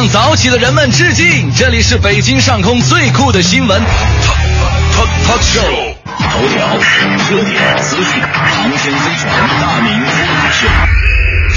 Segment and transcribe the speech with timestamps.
[0.00, 1.54] 向早起的人们致敬！
[1.54, 3.82] 这里是北京上空最酷的新闻
[4.24, 4.38] talk
[4.96, 5.60] talk talk show，
[6.16, 6.78] 头条、
[7.28, 10.66] 热点、资讯、航天飞船、大明脱口秀。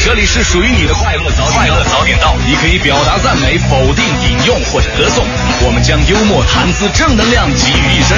[0.03, 5.23] 这里是属于你的快乐早快乐早点到，你可以表达赞美、否定、引用或者歌颂，
[5.61, 8.17] 我们将幽默、谈资、正能量集于一身。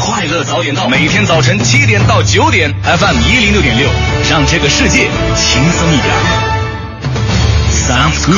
[0.00, 3.86] 快乐早点到，每天早晨七点到九点，FM 一零六点六，
[4.30, 6.51] 让这个世界轻松一点。
[7.82, 8.36] Sounds good。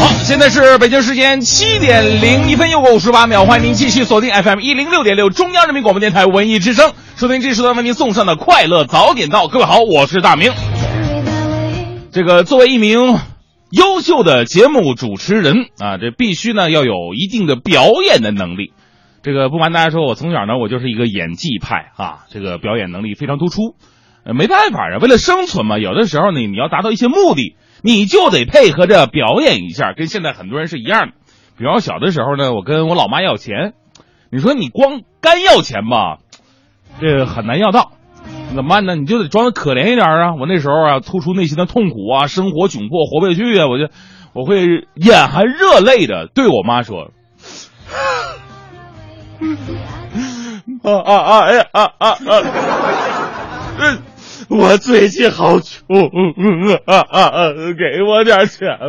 [0.00, 9.46] 好，现在是北京时间七点零一分又过五十八秒，欢迎您继续锁定 FM 一零六点六中央人民广播电台文艺之声，收听这时段为您送上的快乐早点到。
[9.46, 10.52] 各位好，我是大明。
[12.16, 12.98] 这个作为一名
[13.70, 18.72] 优秀的节目主持人啊，这必须呢要有一定的表演的能力。
[19.22, 23.74] 这个不瞒大家说，我从小呢我就是一个演技派啊，这个表演能力非常突出。
[24.24, 31.12] 呃，没办法啊，为了生存嘛，有的时候呢你要达到一些目的，你就得配合着表演一下，跟现在很多人是一样的。
[31.58, 33.74] 比方小的时候呢，我跟我老妈要钱，
[34.32, 36.20] 你说你光干要钱吧，
[36.98, 37.92] 这很难要到。
[38.54, 38.94] 怎么办呢？
[38.94, 40.34] 你就得装的可怜一点啊！
[40.40, 43.88] 我那时候啊，突出内心的痛苦啊，生活窘迫，活不下去啊，我就
[44.32, 47.10] 我会眼含热泪的对我妈说：
[50.82, 51.40] “啊啊啊！
[51.40, 52.18] 哎呀啊啊啊！
[53.78, 53.98] 嗯，
[54.48, 55.84] 我最近好穷
[56.86, 57.48] 啊啊啊！
[57.76, 58.86] 给我点钱吧！”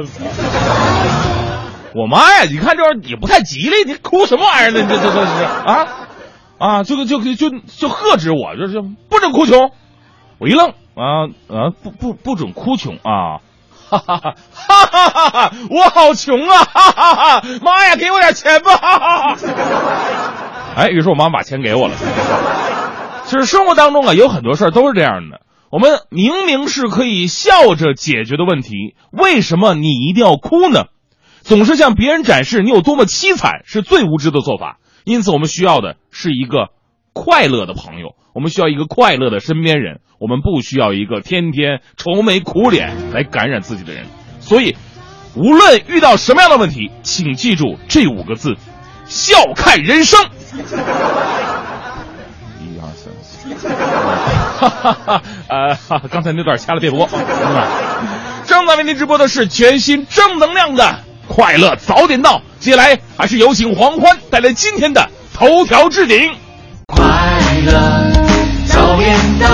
[1.96, 4.82] 我妈呀，你看这玩意儿也不太吉利，你哭什么玩意儿呢？
[4.82, 6.07] 你这这这是啊？
[6.58, 9.72] 啊，就就就就就喝止我，就是不准哭穷。
[10.40, 13.42] 我一愣，啊啊，不不不准哭穷啊！
[13.90, 15.52] 哈哈哈哈哈哈！
[15.70, 16.64] 我好穷啊！
[16.66, 17.42] 哈哈哈！
[17.64, 18.76] 妈呀，给我点钱吧！
[18.76, 19.38] 哈哈哈！
[20.76, 21.96] 哎，于是我妈把钱给我了。
[23.26, 25.42] 其实生活当中啊，有很多事儿都是这样的。
[25.72, 30.86] 我们明明是可以笑着解决的问题，为什么你一定要哭呢？
[31.42, 34.78] 总是向别人展示你有多么凄惨，是最无知的做法。
[35.08, 36.68] 因此，我们需要的是一个
[37.14, 44.06] 快乐的朋友，我们需要一个快乐的身边人，我们不需要一个天天愁眉苦脸来感染自己的人。
[44.42, 44.76] 所以，
[45.34, 48.58] 无论遇到什么样的问题，请记住这五个字：
[49.06, 50.20] 笑看人生。
[52.60, 53.48] 一二三四，
[54.60, 55.22] 哈哈哈！
[55.48, 55.78] 呃，
[56.12, 57.08] 刚才那段掐了别播。
[58.46, 62.42] 正在为您直播的是全新正能量的快乐早点到。
[62.60, 66.17] 接下来还是有请黄欢带来今天的头条置顶。
[66.88, 67.04] 快
[67.65, 68.11] 乐
[68.67, 69.48] 早点到，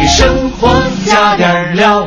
[0.00, 0.68] 给生活
[1.06, 2.06] 加点料。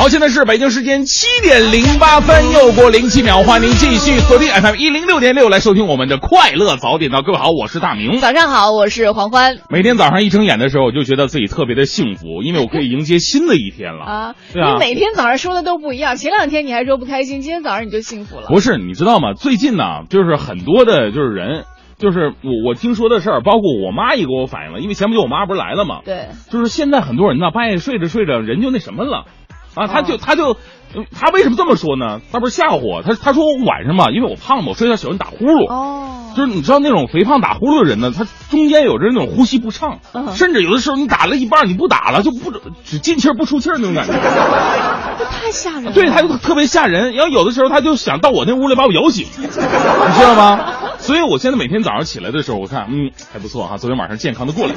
[0.00, 7.20] 好，现在是北京时间七点零八分，又过零七秒，欢迎您继续锁定 FM 一零六点六来收听我们的快乐早点到。
[7.20, 8.18] 各位好，我是大明。
[8.18, 9.58] 早上好，我是黄欢。
[9.68, 14.34] 每天早上一睁眼的时候，我就觉得自己特别的幸福，因为我可以迎接新的一天了啊！
[14.54, 18.46] 对啊你每天早上说的都不一样，前两天你还说不开心，今天早上你就幸福了。
[18.48, 19.34] 不是，你知道吗？
[19.34, 21.64] 最近呢，就是很多的，就是人，
[21.98, 29.26] 就是我我听说的事儿，包括我妈也给我反映了，因为前不久我妈不是来了嘛，对，就是现在很多人呢，半夜睡着睡着，人就那什么了。
[29.74, 30.56] 啊，他就他就，
[31.12, 32.20] 他为什么这么说呢？
[32.32, 35.70] 他不是吓唬我，他他说我晚上嘛，因为我胖嘛，我睡觉喜欢打呼噜。
[35.70, 42.52] 哦，就是你知道那种肥胖打呼噜的人呢，他中间有着那种呼吸不畅，嗯甚至有的时候你打了一半你不打了就不
[42.84, 44.12] 只进气不出气那种感觉。
[45.18, 45.92] 这太吓人了。
[45.92, 47.14] 对，他就特别吓人。
[47.14, 49.60] 然后有的时候他就想到我那屋里把我摇醒，你知
[50.22, 50.72] 道吗？
[50.98, 54.74] 所以我现在每天早上起来的时候，我看嗯还不错哈，昨天晚上健康的过来。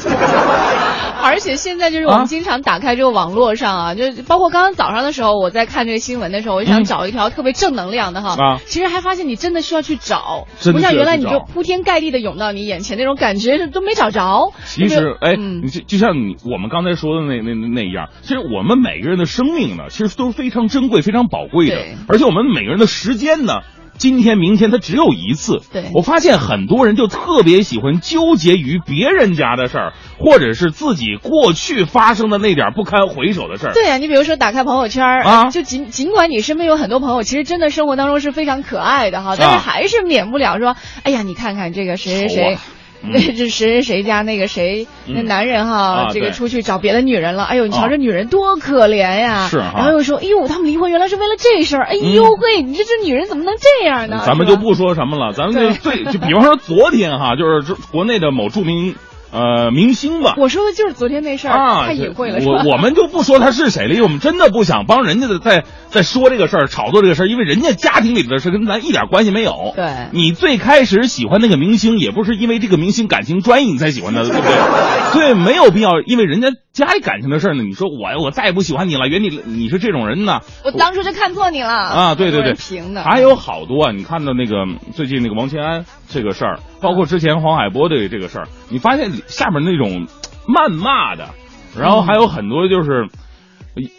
[1.22, 8.36] 而且现在就是我啊们经常打开这个网络上啊，就包括刚刚早上的时候，我在看这个新闻的时候，我就想嗯找一条特别正能量的哈。
[8.38, 14.52] 啊其实还发现你真的需要去找，不像原来你就铺天盖地的涌到你眼前那种感觉是都没找着。
[14.66, 21.78] 其实，哎，嗯你就就像你我们刚才说的那那那那样，其实我们每个人的生命呢，其实都是非常珍贵、非常宝贵的，
[22.10, 23.62] 而且我们每个人的时间呢。
[23.98, 25.62] 今天、明天，它只有一次。
[25.72, 33.74] 对我发现很多人就特别喜欢纠结于别人家的事儿，或者是自己过去发生的那点不堪回首的事儿。
[33.74, 42.58] 对呀、你比如说打开朋友圈儿啊就尽尽管你身边有很多朋友，其实真的生活当中是非常可爱的哈，但是啊还是免不了说，哎呀，你看看这个谁谁谁。
[43.12, 49.48] 那这谁谁谁家那个谁那男人哈啊，这个出去找别的女人了，哎呦，你瞧啊这女人多可怜呀！
[49.52, 54.24] 是哈然后又说，哎呦，他们离婚原来是为了这事儿，哎呦喂，你这这女人怎么能这样呢？
[54.26, 58.96] 咱们就不说什么了，咱们就对最就比方说昨天哈，就是这国内的某著名
[59.34, 60.36] 呃明星吧。
[60.38, 69.74] 我说的就是昨天那事儿，啊，太隐晦了，我我们就不说他是谁了，因为我们真的不想帮人家的在在说这个事儿、炒作这个事儿，因为人家家庭里的事跟咱一点关系没有。
[69.76, 74.54] 对你最开始喜欢那个明星，也不是因为这个明星感情专一你才喜欢他的，对不对？
[75.14, 80.40] 所以没有必要因为人家家里感情的事儿呢，你说我我再也不喜欢你了，原你你是这种人呢？
[80.66, 83.92] 我当初就看错你了啊，对对对，平的还有好多啊！
[83.92, 90.08] 你看到那个最近那个王千安这个事儿，包括之前黄海波的这个事儿，你发现下面那种
[90.48, 91.30] 谩骂的，
[91.78, 93.08] 然后还有很多就是，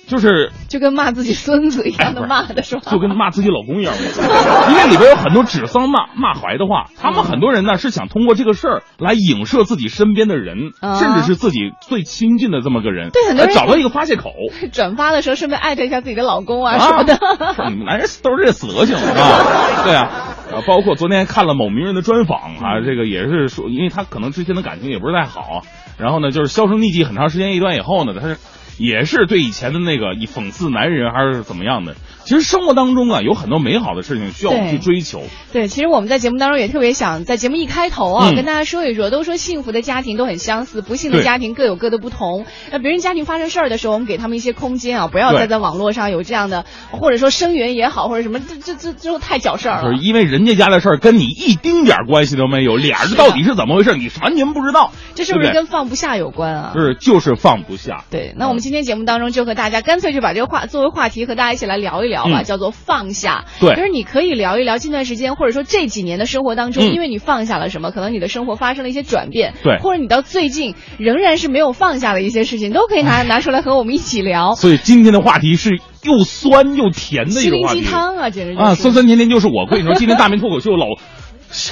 [0.07, 2.83] 就是就跟骂自己孙子一样的骂的是吧？
[2.93, 3.95] 就跟骂自己老公一样，
[4.71, 6.85] 因为里边有很多指桑骂骂槐的话。
[6.97, 14.31] 他们很多人呢是想通过这个事儿来影射自己身边的人，啊甚至是自己最亲近的这么个人，对很多人找到一个发泄口。
[14.73, 17.17] 转发的时候顺便艾特一下自己的老公啊啊什么的。
[17.55, 20.11] 说你们男人都是这德行啊，对啊。
[20.55, 25.63] 啊，包括昨天看了某名人的专访啊，这个也是说，因为他可能之前的感情也不是太好，
[25.99, 28.37] 然后呢，就是销声匿迹很长时间一段以后呢，他是
[28.79, 31.97] 也是对以前的那个以讽刺男人还是怎么样的。
[32.25, 35.23] 其实生活当中啊，有很多美好的事情需要我们去追求。
[35.53, 42.47] 对，其实我们在节目当中也特别想在节目一开头啊，嗯跟大家说一说，都说幸福的家庭都很相似，不幸的家庭各有各的不同。
[42.71, 49.91] 那别人家庭发生事儿的时候，我们给他们一些空间啊，不要再在网络上有这样的，或者说声援也好，或者什么，这这这这都太搅事儿了。
[49.91, 54.93] 就是因为人家家的事儿跟你一丁点儿关系都没有，俩人到底是怎么回事，你完全不知道。
[55.15, 56.73] 这是不是跟放不下有关啊？
[56.75, 58.05] 是就是放不下。
[58.11, 63.45] 对，那我们今天节目当中就和大家干脆就把这个话作为话题和大家一起来聊一聊吧，嗯叫做放下。
[63.61, 74.55] 对就是你可以聊一聊近段时间或者说这几年的生活当中，嗯因为你放下了什么，可能你的生活发生了一些转变，对或者你到最近仍然是没有放下的一些事情，都可以拿拿出来和我们一起聊。
[74.55, 77.81] 所以今天的话题是又酸又甜的一心灵个话题。
[77.81, 79.63] 鸡汤啊，简直就是啊，酸酸甜甜就是我。
[79.65, 80.87] 我跟你说，今天大明脱口秀老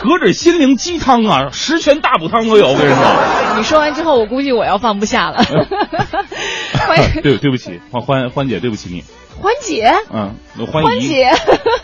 [0.01, 2.69] 何止心灵鸡汤啊，十全大补汤都有。
[2.69, 3.05] 我跟你说，
[3.59, 5.45] 你说完之后，我估计我要放不下了。
[6.87, 9.03] 欢迎对对不起，欢欢欢姐，对不起你。
[9.41, 10.35] 欢姐，嗯，
[10.67, 11.31] 欢迎欢姐。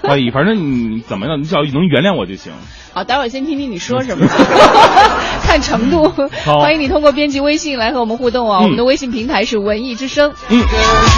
[0.03, 2.53] 欢迎， 反正你怎么样，你只要能原谅我就行。
[2.93, 4.27] 好，待会儿先听听你说什么，
[5.43, 6.13] 看程度。
[6.45, 8.59] 好欢迎你通过编辑微信来和我们互动啊！
[8.61, 10.33] 嗯我们的微信平台是文艺之声。
[10.49, 10.63] 嗯，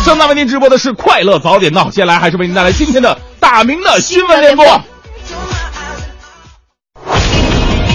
[0.05, 4.65] 正在为您直播的是快乐早点到，接下来还是为您带来今天的大明的新闻联播。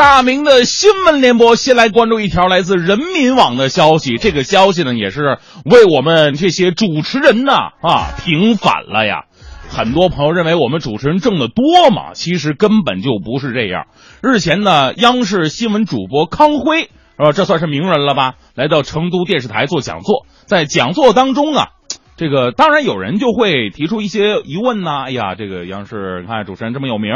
[0.00, 4.16] 大明的新闻联播，先来关注一条来自人民网的消息。
[4.16, 9.24] 这个消息呢，也是为我们这些主持人呢啊平反了呀。
[9.68, 13.88] 很多朋友认为我们主持人挣得多嘛，其实根本就不是这样。
[14.22, 16.88] 日前呢，央视新闻主播康辉，
[17.18, 18.36] 呃，这算是名人了吧？
[18.54, 21.66] 来到成都电视台做讲座，在讲座当中啊，
[22.16, 27.12] 这个当然有人就会提出一些疑问呐、哎呀，这个央视你看主持人这么有名，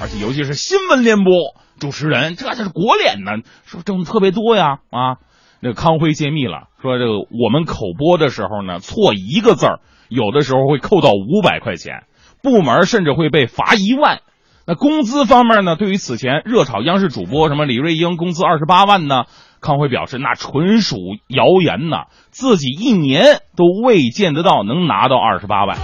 [0.00, 1.32] 而且尤其是新闻联播
[1.80, 5.16] 主持人，这这是国脸呢，说挣的特别多呀啊。
[5.62, 12.04] 那康辉揭秘了，说这个我们口播的时候呢，错一个字儿，有的时候会扣到五百块钱，
[12.42, 14.20] 部门甚至会被罚一万。
[14.66, 19.24] 那工资方面呢，对于此前热炒央视主播什么李瑞英工资二十八万呢，
[19.60, 20.96] 康辉表示那纯属
[21.28, 25.76] 谣言呐，自己一年都未见得到能拿到二十八万。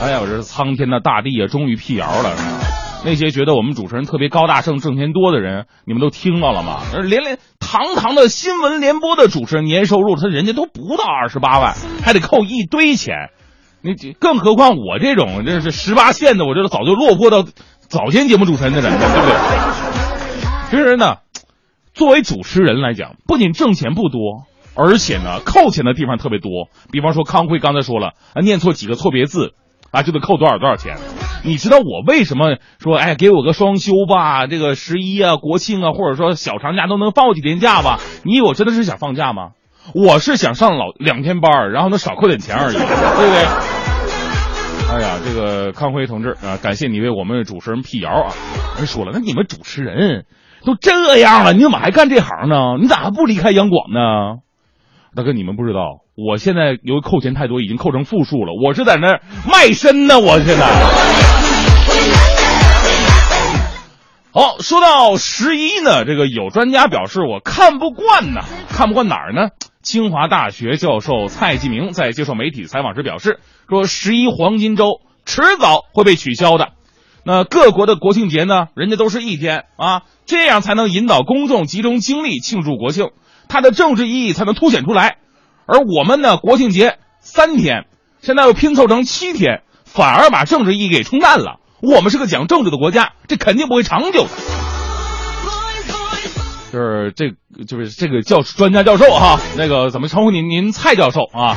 [0.00, 2.69] 哎呀，我这苍天的大地啊，终于辟谣了。
[3.04, 6.80] 那些觉得我们主持人特别高大上、挣钱多的人，你们都听到了吗？
[7.02, 13.30] 连连堂堂的新闻联播的主持人，年收入他人家都不到二十八万，还得扣一堆钱。
[13.82, 17.42] 你更何况我这种这是十八线的，我这早就落魄到
[17.78, 20.70] 早间节目主持人的人了，对不对？
[20.70, 21.16] 其实呢，
[21.94, 26.68] 作为主持人来讲，不仅挣钱不多，而且呢，扣钱的地方特别多。
[26.92, 29.54] 比方说，康辉刚才说了，啊，念错几个错别字，
[29.90, 30.96] 啊，就得扣多少多少钱。
[31.42, 37.98] 你知道我为什么说，哎，给我个双休吧，这个十一啊、国庆啊，或者说小长假都能放几天假吧？
[38.24, 39.50] 你以为我真的是想放假吗？
[39.94, 43.44] 我是想上老两天班然后能少扣点钱而已，对不对？
[44.92, 48.34] 哎呀，这个康辉同志啊，感谢你为我们主持人辟谣啊！
[48.76, 50.26] 人说了，那你们主持人
[50.64, 52.76] 都这样了，你怎么还干这行呢？
[52.80, 54.42] 你咋还不离开央广呢？
[55.16, 58.52] 大哥，你们不知道，我现在由于扣钱太多，已经扣成负数了。
[58.54, 60.64] 我是在那儿卖身呢，我现在。
[64.32, 69.48] 好，说到十一呢，这个有专家表示我看不惯呐，看不惯哪儿呢？
[69.82, 76.68] 清华大学教授蔡继明在接受媒体采访时表示，说十一黄金周迟早会被取消的。
[77.24, 83.08] 那各国的国庆节呢，人家都是一天啊，这样才能引导公众集中精力庆祝国庆，
[83.50, 85.18] 它的政治意义才能凸显出来。
[85.66, 87.84] 而我们呢，国庆节三天，
[88.22, 91.58] 现在又拼凑成七天，反而把政治意义给冲淡了。
[91.82, 94.30] 我们是个讲政治的国家，这肯定不会长久的。
[96.72, 97.30] 就是这，
[97.64, 100.48] 就是这个教专家教授哈，那个怎么称呼您？
[100.48, 101.56] 您蔡教授啊？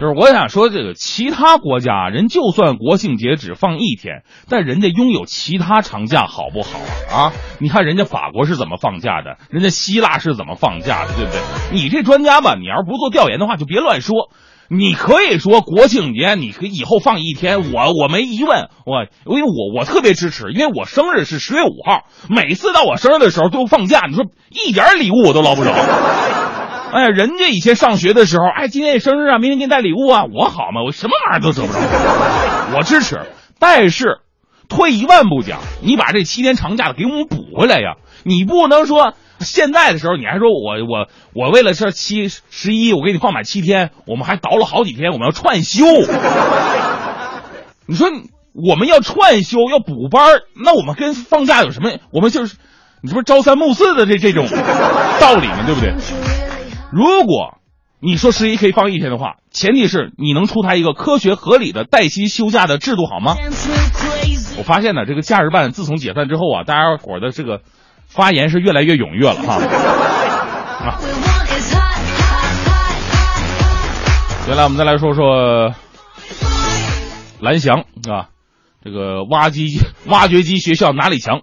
[0.00, 6.78] 就是我想说，这个其他国家人就算国庆节只放一天，但人家拥有其他长假，好不好
[7.10, 7.32] 啊？
[7.58, 11.40] 你看人家法国是怎么放假的，人家希腊是怎么放假的，对不对？
[11.72, 14.30] 你这专家吧，你要是不做调研的话，就别乱说。
[14.68, 25.72] 你可以说国庆节，你可以后放一天，我我没疑问，我因为我我特别支持，因为我生日是十月五号，每次到我生日的时候都放假，你说一点礼物我都捞不着。
[26.92, 30.82] 哎，人家以前上学的时候，哎，今天你生日啊，明天给你带礼物啊，我好吗？
[30.84, 31.78] 我什么玩意儿都得不着，
[32.76, 33.20] 我支持。
[33.58, 34.18] 但是
[34.68, 39.14] 退一万步讲，你把这七天长假给我们补回来呀，你不能说。
[39.38, 45.84] 现在的时候，你还说我我我为了这七十一，我给你放满七天，我们还倒了好几天，我们要串休。
[47.86, 48.08] 你说
[48.54, 51.90] 我们要串休要补班，那我们跟放假有什么？
[52.10, 52.56] 我们就是
[53.02, 54.48] 你这不是朝三暮四的这这种
[55.20, 55.64] 道理吗？
[55.66, 55.92] 对不对？
[56.96, 57.58] 如果
[58.00, 63.36] 你说十一可以放一天的话，前提是你能出台一个科学合理的带薪休假的制度，好吗？
[64.56, 67.60] 我发现呢，这个假日办自从解散之后啊，大家伙的这个。
[68.08, 69.56] 发言是越来越踊跃了哈。
[70.86, 70.96] 啊，
[74.46, 75.74] 原来我们再来说说
[77.40, 78.30] 蓝翔啊，
[78.82, 81.42] 这个挖机挖掘机学校哪里强？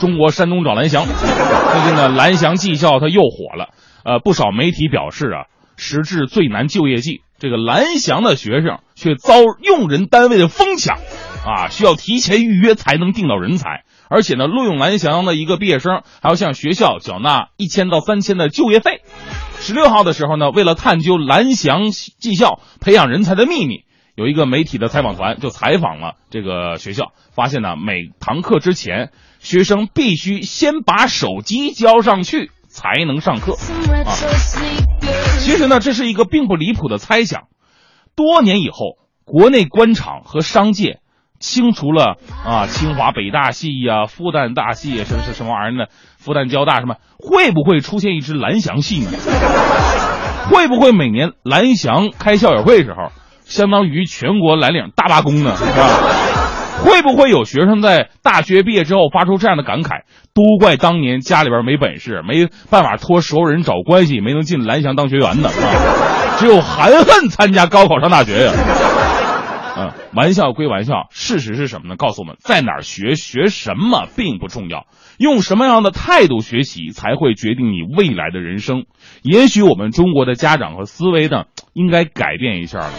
[0.00, 1.06] 中国山东找蓝翔。
[1.06, 3.70] 最近呢，蓝翔技校它又火了。
[4.04, 10.98] 呃，不少媒体表示啊，时至最难就业季，这个蓝翔的学生却遭用人单位的疯抢，
[11.46, 13.84] 啊，需要提前预约才能订到人才。
[14.08, 19.00] 而且呢，录用蓝翔的一个毕业生还要向学校缴纳一千到三千的就业费。
[19.58, 33.52] 十六号的时候呢，为了探究蓝翔技校培养人才的秘密，有一个媒体的采访团就采访了这个学校，发现呢，每堂课之前，学生必须先把手机交上去才能上课。
[33.52, 34.16] 啊，
[35.38, 37.42] 其实呢，这是一个并不离谱的猜想。
[38.16, 40.98] 多年以后，国内官场和商界。
[41.38, 45.90] 清除了啊，清华北大系呀，复旦大系什么什么玩意儿呢？
[46.16, 46.94] 复旦交大什么？
[47.18, 49.10] 会不会出现一支蓝翔系呢？
[50.48, 53.10] 会不会每年蓝翔开校友会时候，
[53.44, 55.56] 相当于全国蓝领大罢工呢？
[55.56, 55.88] 是吧？
[56.84, 60.02] 会不会有学生在大学毕业之后发出这样的感慨？
[60.34, 65.48] 都怪当年家里边没本事，没办法托熟人找关系，没能进蓝翔当学员呢？
[65.52, 68.52] 啊，只有含恨参加高考上大学呀。
[69.74, 71.96] 嗯，玩笑归玩笑，事实是什么呢？
[71.96, 74.86] 告诉我们，在哪儿学学什么并不重要，
[75.18, 78.84] 用什么样的态度学习才会决定你未来的人生。
[79.22, 82.92] 也许我们中国的家长和思维呢，应该改变一下了。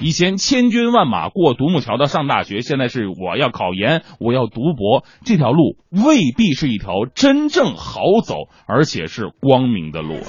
[0.00, 8.34] 以前千军万马过独木桥的上大学，现在是我要考研，我要读博，这条路未必是一条真正好走
[8.68, 10.20] 而且是光明的路。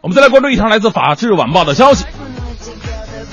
[0.00, 2.06] 我们再来关注一条来自《法制晚报》的消息。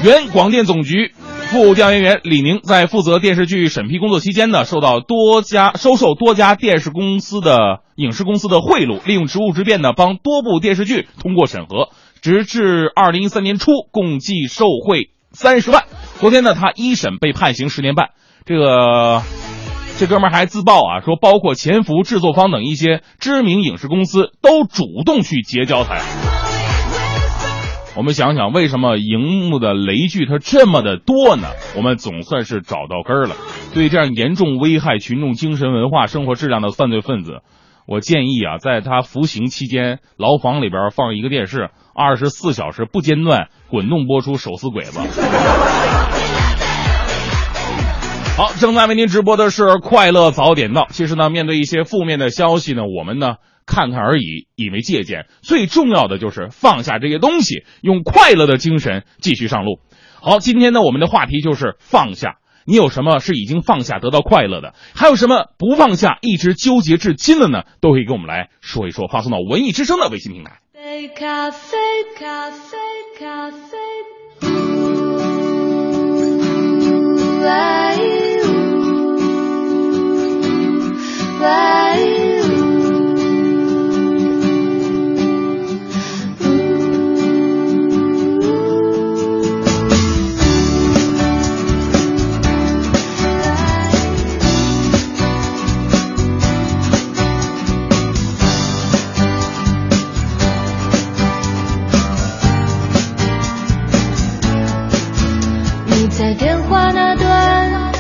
[0.04, 1.14] 原广电总局
[1.48, 11.90] 副调研员李宁在负责电视剧审批工作期间呢，受到多家收受多家电视公司的影视公司的贿赂，利用职务之便呢，帮多部电视剧通过审核，
[12.24, 15.84] 直至二零一三年初，共计受贿三十万。
[16.22, 18.12] 昨天呢，他一审被判刑十年半。
[18.46, 19.22] 这个
[20.00, 26.02] 这哥们还自曝啊，说包括潜伏制作方等一些知名影视公司都主动去结交他呀。
[27.98, 31.50] 我们想想，为什么荧幕的雷剧它这么的多呢？
[31.76, 33.36] 我们总算是找到根儿了。
[33.74, 37.42] 对这样严重危害群众精神文化、生活质量的犯罪分子，
[37.86, 45.00] 我建议啊，在他服刑期间，牢房里边放一个电视，二十四小时不间断滚动播出《手撕鬼子》。
[48.36, 50.82] 好，正在为您直播的是《快乐早点到》。
[50.90, 53.36] 其实呢，面对一些负面的消息呢，我们呢。
[53.66, 55.26] 看看而已，以为借鉴。
[55.42, 59.80] 最重要的就是放下这些东西，用快乐的精神继续上路。
[60.20, 62.40] 好，今天呢，我们的话题就是放下。
[62.66, 64.74] 你有什么是已经放下得到快乐的？
[64.94, 67.64] 还有什么不放下一直纠结至今的呢？
[67.80, 70.60] 都可以跟我们来说一说，发送到文艺之声的微信平台。
[70.84, 74.04] Seca, seca, seca.
[74.44, 74.50] Ooh,
[81.40, 81.83] ooh,
[106.16, 107.92] 在电话那端，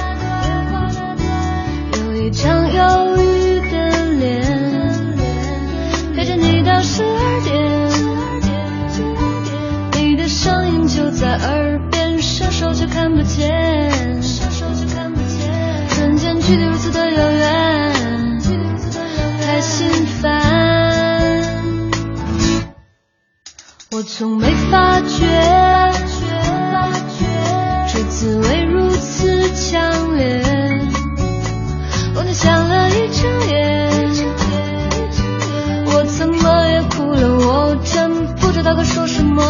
[1.93, 4.39] 有一张忧郁的脸，
[6.15, 7.60] 陪着你到十二点，
[9.93, 17.91] 你的声音就在耳边，伸手却看不见，瞬间距离如此的遥远，
[19.41, 19.89] 太心
[20.22, 21.41] 烦，
[23.91, 26.12] 我从没发觉。
[28.23, 30.41] 滋味如此强烈，
[32.15, 33.89] 我能想了一整夜，
[35.87, 39.43] 我怎么也哭了，我真不知道该说什么，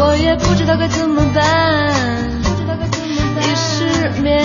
[0.00, 1.94] 我也不知道该怎么办，
[3.40, 4.42] 一失眠，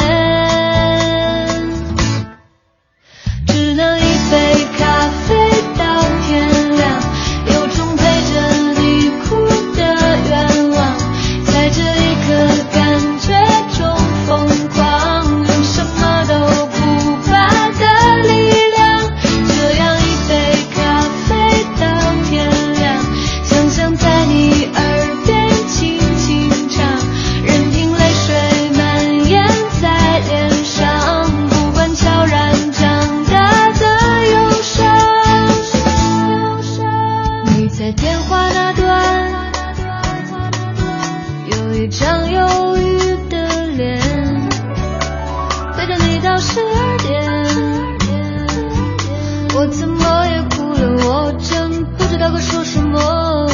[49.61, 53.45] 我怎么也哭了，我真不知道该说什么，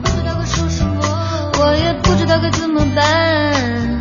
[0.00, 4.00] 不知道该说什么我也不知道该怎么办，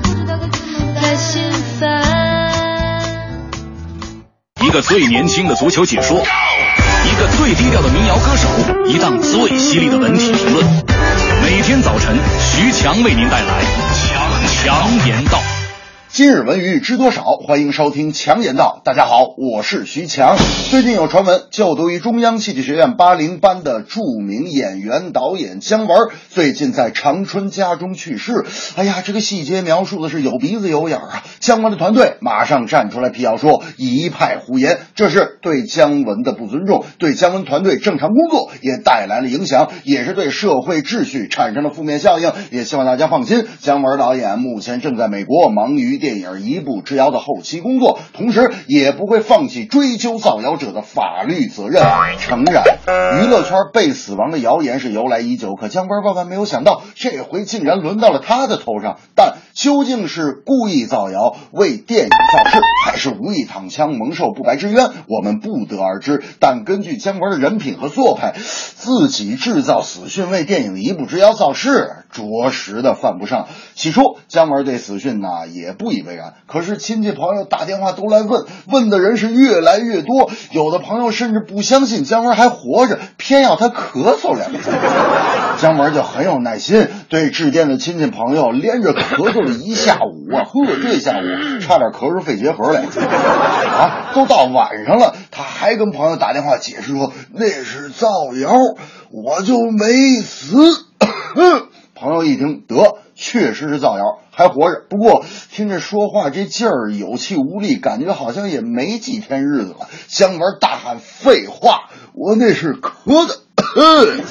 [0.93, 1.41] 太心
[1.79, 3.01] 烦。
[4.63, 8.47] 一个最年轻的足球解说，一个最低调的民谣歌手，
[8.85, 10.63] 一档最犀利的文体评论。
[11.41, 13.63] 每天早晨，徐强为您带来
[13.95, 15.39] 强强言道。
[16.15, 17.23] 今日文娱知多少？
[17.45, 18.79] 欢迎收听强言道。
[18.85, 20.37] 大家好，我是徐强。
[20.69, 28.45] 最近有传闻，就读于中央戏剧学院八零班的著名演员导演姜文，最近在长春家中去世。
[28.77, 31.21] 哎呀，这个细节描述的是有鼻子有眼啊！
[31.41, 42.31] 姜文的团队马上站出来辟谣说一派胡言，这是对姜文的不尊重，对姜文团队正常工作也带来了影响，也是对社会秩序产生了负面效应。
[42.51, 51.83] 也希望大家放心，姜文导演目前正在美国忙于电影《一步之遥》的后期工作，同时也不会放弃追究造谣者的法律责任。
[52.19, 52.63] 诚然，
[53.19, 58.99] 娱乐圈被死亡的谣言是由来已久，可姜文万万没有想到，这回竟然轮到了他的头上。
[59.15, 66.23] 但究竟是故意造谣为电影造势，还是无意躺枪蒙受不白之冤，我们不得而知。
[66.39, 73.47] 但根据姜文的人品和做派，自己制造死讯为电影《一步之遥》造势，着实的犯不上。
[73.75, 84.73] 起初，姜文对死讯呢也不以为然，可是亲戚朋友打电话都来问，问的人是越来越多，有的朋友甚至不相信姜文还活着，偏要他咳嗽两声。
[85.57, 94.11] 姜文就很有耐心，对致电的亲戚朋友连着咳嗽了一下午啊，呵，这下午差点咳出肺结核来啊！
[94.13, 98.07] 都到晚上了，他还跟朋友打电话解释说那是造
[98.41, 98.51] 谣，
[99.11, 100.57] 我就没死。
[101.95, 104.83] 朋友一听，得，确实是造谣，还活着。
[104.89, 109.87] 不过听着说话这劲儿，有气无力，感觉好像也没几天日子了。
[110.07, 113.39] 姜文大喊：“废话，我那是咳的。”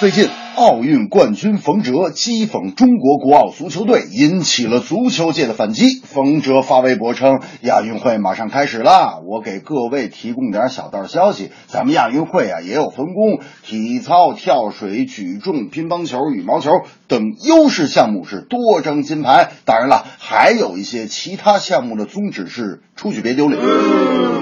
[0.00, 6.02] 最近，奥运冠军冯哲讥讽中国国奥足球队，引起了足球界的反击。
[6.04, 11.50] 冯哲发微博称：“亚运会马上开始了，我给各位提供点小道消息。
[11.68, 16.70] 咱们亚运会啊也有分工，体操、跳水、举重、乒乓球、羽毛球
[17.12, 19.52] 等优势项目是多争金牌。
[19.66, 23.62] 当然了，还有一些其他项目的宗旨是出去别丢脸。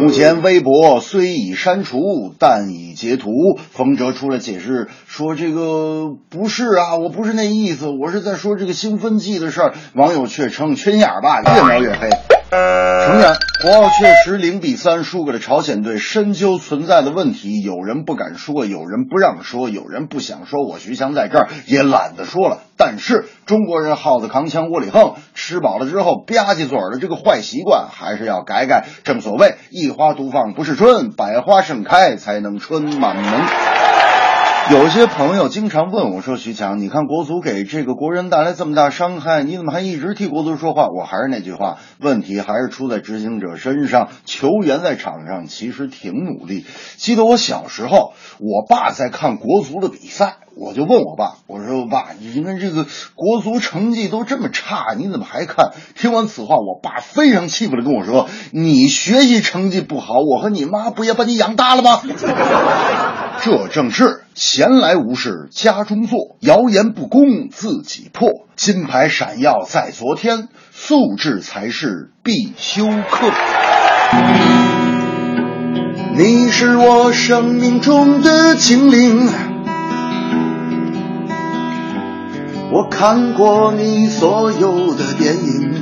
[0.00, 1.98] 目前微博虽已删除，
[2.38, 3.30] 但已截图。
[3.72, 12.08] 冯哲出来解释说：“这个不是啊，我不是那意思，我是在说这个兴奋剂的事儿。”网友却称：“缺心眼儿吧，越描越黑。”
[12.50, 20.66] 诚然，国奥确实零比三输给了朝鲜队，深究存在的问题，有人不敢说，有人不让说，有人不想说。
[20.66, 22.62] 我徐翔在这儿也懒得说了。
[22.76, 28.84] 但是中国人耗子扛枪窝里横，吃饱了之后吧唧嘴儿的这个坏习惯还是要改改。
[29.04, 33.79] 正所谓一花独放不是春，百花盛开才能春满门。
[34.68, 44.10] 有些朋友经常问我说：“徐强，你看国足给这个国人带来这么大伤害，你怎么还一直替国足说话？”我还是那句话，问题还是出在执行者身上。
[44.24, 46.64] 球员在场上其实挺努力。
[46.98, 62.02] 记得我小时候，我爸在看国足的比赛，我就问我爸：“我说爸，你看这个国足成绩都这么差，你怎么还看？”听完此话，我爸非常气愤的跟我说：“你学习成绩不好，我和你妈不也把你养大了吗？”
[63.40, 68.28] 这正是闲来无事家中坐，谣言不攻自己破。
[68.54, 73.30] 金牌闪耀在昨天，素质才是必修课。
[76.14, 79.26] 你是我生命中的精灵，
[82.72, 85.74] 我看过你所有的电影，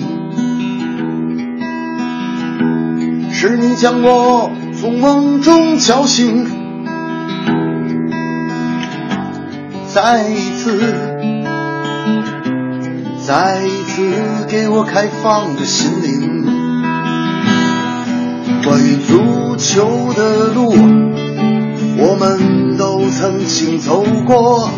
[3.31, 6.47] 是你将我从梦中叫醒。
[9.87, 10.81] 再一次，
[13.27, 16.47] 再一次给我开放的心灵。
[18.65, 20.73] 关于足球的路，
[21.99, 24.71] 我们都曾经走过；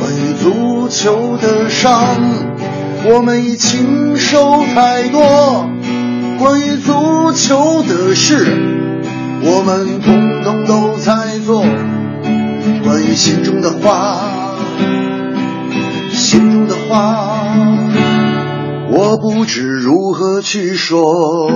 [0.00, 2.16] 关于足球的伤，
[3.04, 5.68] 我们已经受太多；
[6.38, 8.46] 关于足球的事，
[9.42, 11.62] 我们通通都在做。
[12.82, 14.16] 关于心中的话。
[16.12, 17.44] 心中的话，
[18.90, 21.50] 我不知如何去说。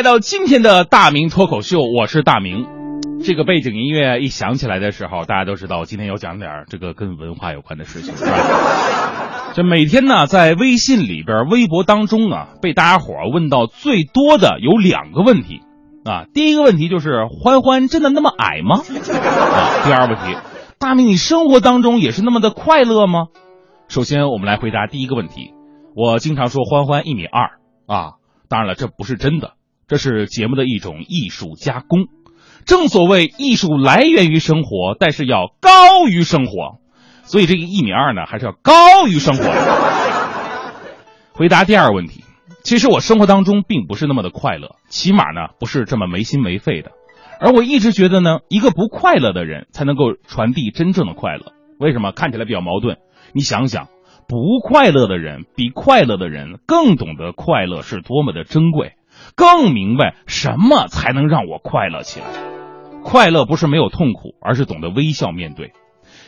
[0.00, 2.66] 来到今天的大明脱口秀，我是大明。
[3.22, 8.32] 这个背景音乐一响起来的时候，大家都知道今天要讲点儿这个跟文化有关的事情，是吧？
[9.52, 15.60] 这每天呢，在微信里边、微博当中啊，被大家伙问到最多的有两个问题
[16.06, 16.24] 啊。
[16.32, 18.78] 第一个问题就是欢欢真的那么矮吗？
[18.80, 20.38] 啊，第二个问题，
[20.78, 23.26] 大明你生活当中也是那么的快乐吗？
[23.88, 25.52] 首先，我们来回答第一个问题。
[25.94, 28.12] 我经常说欢欢一米二啊，
[28.48, 29.56] 当然了，这不是真的，
[29.90, 32.06] 这是节目的一种艺术加工。
[32.64, 36.78] 正所谓艺术来源于生活，但是要高于生活，
[37.24, 39.50] 所以这个一米二呢，还是要高于生活的。
[41.34, 42.22] 回答第二个问题，
[42.62, 46.92] 其实我生活当中并不是那么的快乐，起码呢不是这么没心没肺的。
[47.40, 51.52] 而我一直觉得呢，一个不快乐的人才能够传递真正的快乐。
[51.80, 52.12] 为什么？
[52.12, 52.98] 看起来比较矛盾。
[53.32, 53.88] 你想想，
[54.28, 58.92] 不快乐的人比快乐的人更懂得快乐是多么的珍贵，
[59.40, 62.26] 更明白什么才能让我快乐起来。
[63.02, 65.72] 快乐不是没有痛苦，而是懂得微笑面对。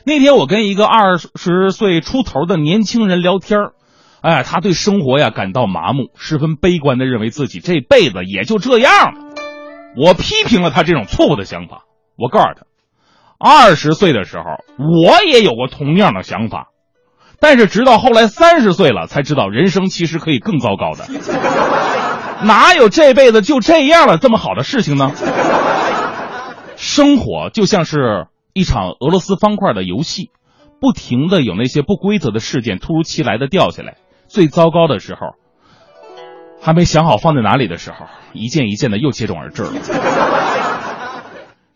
[0.06, 3.58] 那天我跟一个二十岁出头的年轻人聊天
[4.22, 9.20] 哎，他对生活呀感到麻木，十分悲观的认为自己这辈子也就这样了。
[9.94, 11.82] 我批评了他这种错误的想法。
[12.16, 12.64] 我告诉他，
[13.38, 14.44] 二十岁的时候
[14.78, 16.68] 我也有过同样的想法，
[17.40, 21.04] 但是直到后来三十岁了才知道，人生其实可以更糟糕的。
[22.44, 25.12] 哪有这辈子就这样了这么好的事情呢？
[26.76, 30.30] 生活就像是一场俄罗斯方块的游戏，
[30.80, 33.96] 不停的有那些不规则的事件突如其来的掉下来。
[34.26, 35.36] 最糟糕的时候，
[36.60, 39.72] 还没想好放在哪里的时候，一件一件的又接踵而至了。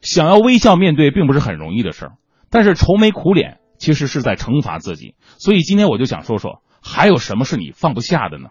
[0.00, 2.12] 想要微笑面对，并不是很容易的事儿，
[2.50, 5.14] 但是愁眉苦脸其实是在惩罚自己。
[5.38, 8.48] 所以今天我就想说说，还有什么是你放不下的呢？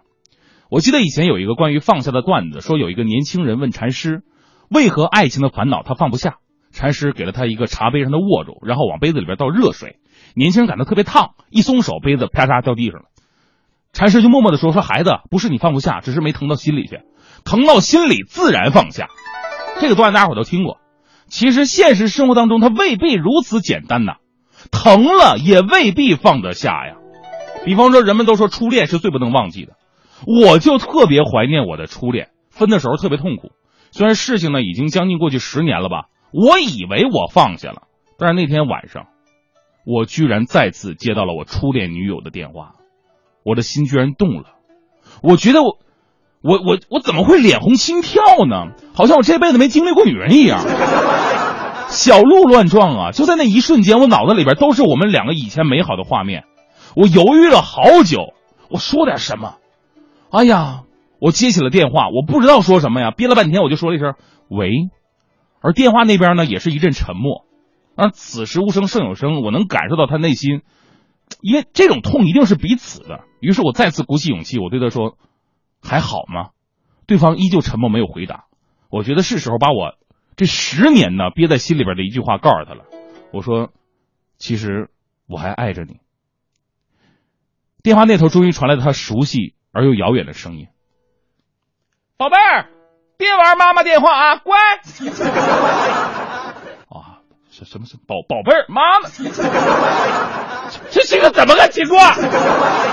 [0.75, 4.23] 我记得以前有一个关于放下的段子，说有一个年轻人问禅师，
[4.69, 6.39] 为何爱情的烦恼他放不下？
[6.73, 9.99] 禅师给了他一个茶杯，让他握住，然后往杯子里边倒热水。
[10.35, 13.05] 年轻人感到特别烫，一松手，杯子啪嚓掉地上了。
[13.93, 16.99] 禅师就默默地说：“说孩子，不是你放不下，只是没疼到心里去，
[17.45, 19.07] 疼到心里自然放下。”
[19.79, 20.79] 这个段大家伙都听过。
[21.27, 24.15] 其实现实生活当中，它未必如此简单呐，
[24.73, 26.95] 疼了也未必放得下呀。
[27.63, 29.77] 比方说，人们都说初恋是最不能忘记的，
[30.25, 33.51] 我就特别怀念我的初恋，分的时候特别痛苦。
[33.91, 37.83] 虽然事情呢已经将近过去十年了吧，我以为我放下了，
[38.17, 39.07] 但是那天晚上，
[39.85, 42.73] 我居然再次接到了我初恋女友的电话，
[43.43, 44.55] 我的心居然动了，
[45.21, 45.77] 我觉得我。
[46.47, 48.67] 我我我怎么会脸红心跳呢？
[48.93, 50.63] 好像我这辈子没经历过女人一样，
[51.89, 53.11] 小鹿乱撞啊！
[53.11, 56.43] 就在那一瞬间，我脑子里边都是我们两个以前美好的画面。
[56.95, 58.35] 我犹豫了好久，
[58.69, 59.55] 我说点什么？
[60.35, 60.83] 哎呀，
[61.19, 64.15] 我接起了电话，我不知道说什么呀，憋了半天，我就说了一声
[64.49, 64.69] “喂”，
[65.61, 67.45] 而电话那边呢也是一阵沉默。
[67.95, 70.61] 啊，此时无声胜有声，我能感受到他内心，
[71.41, 73.23] 因为这种痛一定是彼此的。
[73.39, 75.17] 于是我再次鼓起勇气，我对他说。
[75.87, 76.49] 还好吗？
[77.05, 78.45] 对方依旧沉默，没有回答。
[78.89, 79.93] 我觉得是时候把我
[80.35, 82.85] 这十年呢憋在心里边的一句话告诉他了。
[83.31, 83.69] 我说
[84.39, 84.89] ：“其实
[85.27, 85.99] 我还爱着你。”
[87.83, 90.69] 电话那头终于传来了他熟悉而又遥远的声音
[92.15, 92.69] ：“宝贝儿，
[93.17, 94.55] 别玩妈妈电话啊，乖。
[96.87, 97.19] ”啊，
[97.51, 99.09] 什什么是宝宝贝儿妈妈？
[100.89, 102.15] 这是个怎么个情况？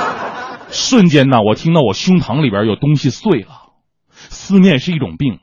[0.75, 3.71] 瞬间呢，我听到我胸膛里边有东西碎了。
[4.11, 5.39] 思念是一种病，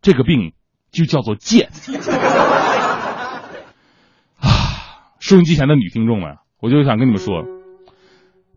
[0.00, 0.54] 这个病
[0.90, 1.68] 就叫做贱。
[4.40, 4.48] 啊，
[5.20, 7.44] 收音机前的女听众们，我就想跟你们说，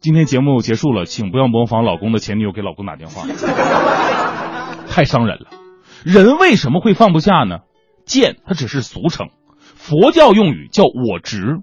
[0.06, 3.26] 今天节目结束了，请不要模仿老公的前女友给老公打电话，
[4.88, 5.48] 太伤人了。
[6.04, 7.62] 人为什么会放不下呢？
[8.06, 11.58] 贱，它只是俗称，佛教用语叫我执，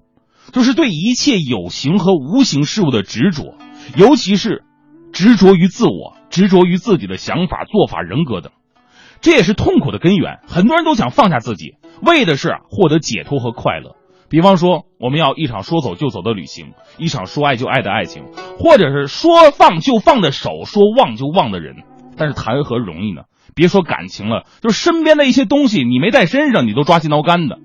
[0.51, 3.55] 就是对一切有形和无形事物的执着。
[3.95, 4.65] 尤其是
[5.13, 8.51] 执着于自我，执着于自己的想法、做法、人格等，
[9.21, 10.41] 这也是痛苦的根源。
[10.49, 13.95] 很多人都想放下自己，为的是获得解脱和快乐。
[14.33, 18.23] 比方说，我们要一场说走就走的旅行，一场说爱就爱的爱情，
[18.57, 21.83] 或者是说放就放的手，说忘就忘的人。
[22.17, 23.25] 但是谈何容易呢？
[23.53, 27.59] 别说感情了，就是身边的一些东西，你没带身上，你都抓心挠肝的。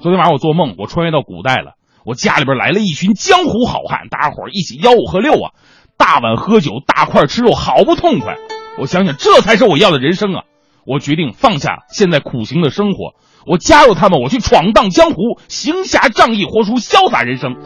[0.00, 1.74] 昨天晚上我做梦，我穿越到古代了。
[2.06, 5.52] 我家里边来了一群江湖好汉，大家伙一起吆五喝六啊，
[5.98, 8.36] 大碗喝酒，大块吃肉，好不痛快。
[8.78, 10.44] 我想想，这才是我要的人生啊！
[10.86, 15.16] 我决定放下现在苦行的生活，我加入他们，我去闯荡江湖，
[15.48, 17.56] 行侠仗义，活出潇洒人生。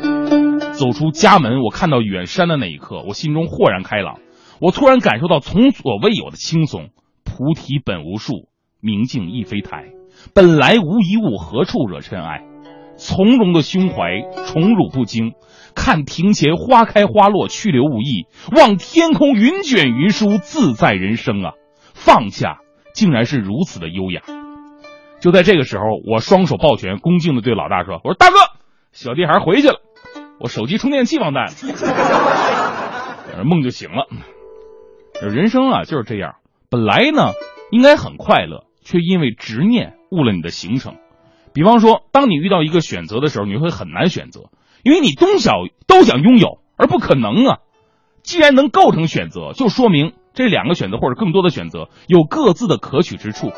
[0.73, 4.19] 走出家门，我看到远山的那一刻，我心中豁然开朗，
[4.61, 6.89] 我突然感受到从所未有的轻松。
[7.25, 8.49] 菩提本无树，
[8.81, 9.85] 明镜亦非台，
[10.35, 12.43] 本来无一物，何处惹尘埃？
[12.97, 15.31] 从容的胸怀，宠辱不惊；
[15.75, 21.53] 看庭前花开花落，去留无意；望天空云卷云舒，自在人生啊！
[21.95, 22.59] 放下，
[22.95, 24.23] 竟然是如此的优雅。
[25.21, 28.37] 就在这个时候，我双手抱拳，恭敬的对老大说：“我说大哥，
[28.93, 29.81] 小弟还是回去了，
[30.39, 31.51] 我手机充电器忘带了。”
[33.45, 34.07] 梦就醒了。
[35.23, 36.37] 人生啊，就是这样，
[36.71, 37.33] 本来呢
[37.71, 40.97] 应该很快乐，却因为执念误了你的行程。
[41.53, 44.51] 比方说，当你遇到一个选择的时候，你会很难选择，
[44.83, 45.53] 因为你东小
[45.87, 47.59] 都想拥有，而不可能啊。
[48.23, 53.53] 既然能构成选择，就说明这两个选择或者更多的选择有各自的可取之处。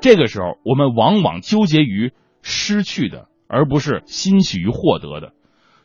[0.00, 5.32] 这个时候，我们往往纠结于失去的，而不是欣喜于获得的。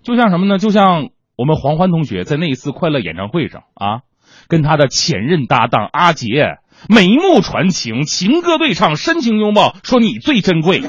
[0.03, 0.59] 就像什么呢？
[0.59, 4.01] 就像我们黄欢同学在那一次快乐演唱会上啊，
[4.47, 6.59] 跟他的前任搭档阿杰。
[6.87, 10.81] 眉目传情，情歌对唱，深情拥抱，说你最珍贵，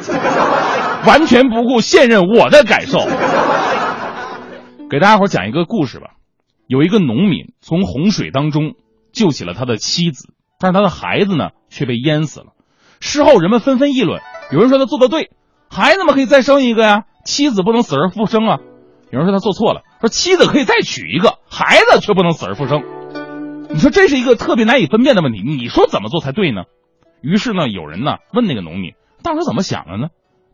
[1.06, 2.98] 完全不顾现任我的感受。
[4.90, 6.10] 给大家伙讲一个故事吧。
[6.66, 8.74] 有一个农民从洪水当中
[9.16, 12.48] 救起了他的妻子，但是他的孩子呢却被淹死了。
[13.00, 14.20] 事后人们纷纷议论，
[14.52, 15.30] 有人说他做的对，
[15.70, 18.58] 孩子们可以再生一个呀，妻子不能死而复生啊。
[19.10, 22.82] 有人说他做错了，说妻子可以再娶一个，孩子却不能死而复生。
[23.70, 26.64] 你说这是一个特别难以分辨的问题，你说怎么做才对呢？
[27.22, 30.08] 于是呢，有人呢问那个农民，当时怎么想的呢？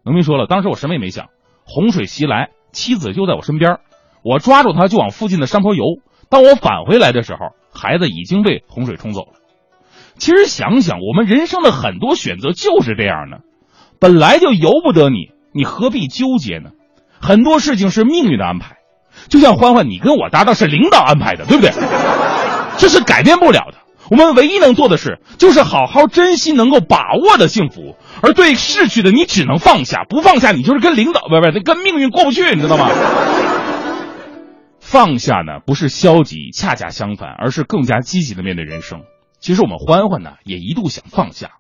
[0.04, 1.26] 农民说了，当时我什么也没想，
[1.64, 3.78] 洪水袭来，妻子就在我身边，
[4.22, 5.84] 我抓住他就往附近的山坡游。
[6.28, 9.32] 当我返回来的时候，孩子已经被洪水冲走了。
[10.18, 13.38] 其实想想，我们人生的很多选择就是这样的，
[13.98, 16.70] 本来就由不得你，你何必纠结呢？
[17.20, 18.76] 很多事情是命运的安排，
[19.28, 21.72] 就像欢欢，你跟我搭档是领导安排的，对不对？
[22.78, 23.78] 这是改变不了的。
[24.10, 32.90] 我们唯一能做的事，就是好好珍惜能够把握的幸福，而对逝去的你只能放下，不放下你就是跟领导不是不跟命运过不去，你知道吗？
[34.92, 39.04] 放下呢，不是消极，恰恰相反，而是更加积极的面对人生。
[39.40, 41.52] 其实我们欢欢呢，也一度想放下，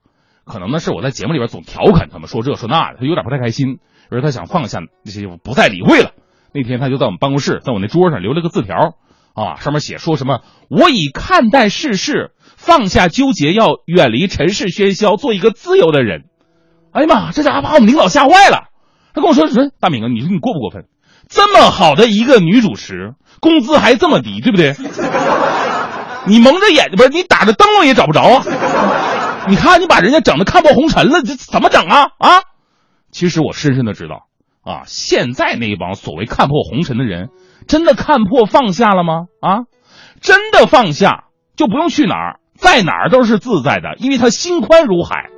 [0.44, 3.78] 可能呢是我在节目里边总调侃他们说这说那的，他有点不太开心，
[4.10, 6.10] 而他想放下那些不再理会了。
[6.52, 8.96] 那天他就在我们办公室，在我那桌上留了个字条，
[9.32, 16.24] 啊，上面写说什么我已看待世事，放下纠结，要远离尘世喧嚣，做一个自由的人。
[16.92, 18.68] 哎呀妈，这家伙把我们领导吓坏了。
[19.14, 20.84] 他跟我说说大敏啊，你说你过不过分？
[21.32, 24.74] 这么好的一个女主持，工资还这么低，对不对？
[26.26, 27.08] 你蒙着眼睛不是？
[27.08, 28.44] 你打着灯笼也找不着啊！
[29.48, 32.02] 你看你把人家整的看破红尘了，这怎么整啊？
[32.18, 32.42] 啊！
[33.10, 34.26] 其实我深深的知道
[34.62, 37.30] 啊，现在那帮所谓看破红尘的人，
[37.66, 39.24] 真的看破放下了吗？
[39.40, 39.64] 啊，
[40.20, 41.24] 真的放下
[41.56, 45.30] 就不用去哪儿，在哪儿都是自在的，因为他心宽如海。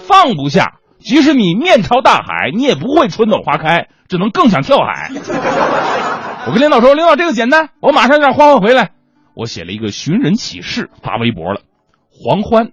[0.00, 3.86] 放不下，即使你面朝大海，你也不会春暖花开。
[4.12, 5.10] 只能更想跳海。
[6.44, 8.90] 我跟领导说：“领导，这个简单，我马上让欢欢回来。”
[9.34, 11.62] 我写了一个寻人启事发微博了。
[12.10, 12.72] 黄欢，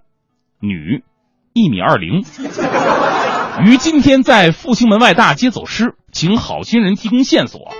[0.60, 1.02] 女，
[1.54, 2.26] 一米二零，
[3.64, 7.72] 于今天在复兴门外大街走失，请好心人提供线索。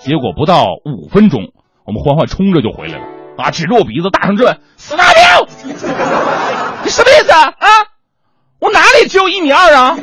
[0.00, 1.52] 结果不到五分钟，
[1.86, 3.04] 我们欢欢冲着就回来了，
[3.38, 5.46] 啊，指着我鼻子大声质问：“死大彪，
[6.82, 7.42] 你什么意思啊？
[7.46, 7.68] 啊，
[8.58, 9.96] 我哪里只有一米二啊？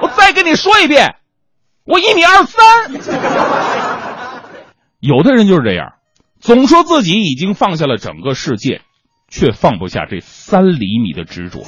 [0.00, 1.16] 我再跟你说一遍。”
[1.86, 2.92] 我一米二三，
[5.00, 5.92] 有的人就是这样，
[6.40, 8.82] 总说自己已经放下了整个世界，
[9.28, 11.64] 却放不下这三厘米的执着。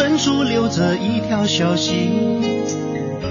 [0.00, 1.92] 深处流着一条小溪，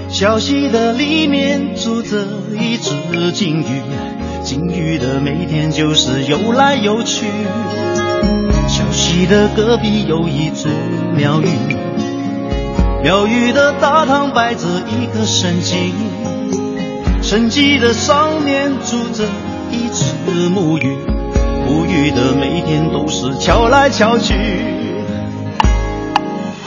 [0.08, 3.82] 小溪的里面住着一只金鱼，
[4.44, 7.26] 金鱼的每天就是游来游去。
[8.68, 10.70] 小溪的隔壁有一座
[11.16, 11.48] 庙宇，
[13.02, 15.92] 庙宇的大堂摆着一个神鸡，
[17.20, 19.24] 神鸡的上面住着
[19.72, 20.96] 一只木鱼。
[21.66, 24.34] 木鱼的每天都是敲来敲去，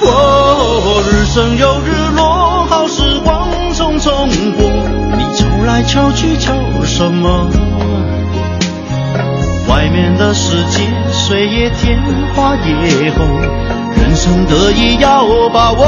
[0.06, 4.70] 哦，日升又日落，好时光匆匆过。
[5.18, 7.50] 你瞧来瞧去瞧什么？
[9.70, 11.98] 外面的世界水也甜，
[12.36, 13.26] 花也红，
[13.96, 15.86] 人生得意要把握。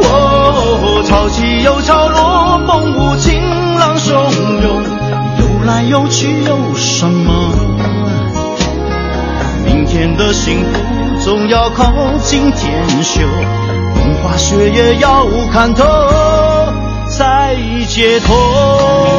[0.00, 3.40] 哦，潮起又潮落，风无情，
[3.76, 4.12] 浪汹
[4.62, 4.82] 涌，
[5.38, 7.52] 游来游去有什么？
[9.64, 10.78] 明天的幸福
[11.20, 13.22] 总要靠今天修，
[13.94, 15.84] 风花雪月要看透
[17.08, 17.54] 才
[17.86, 19.17] 解脱。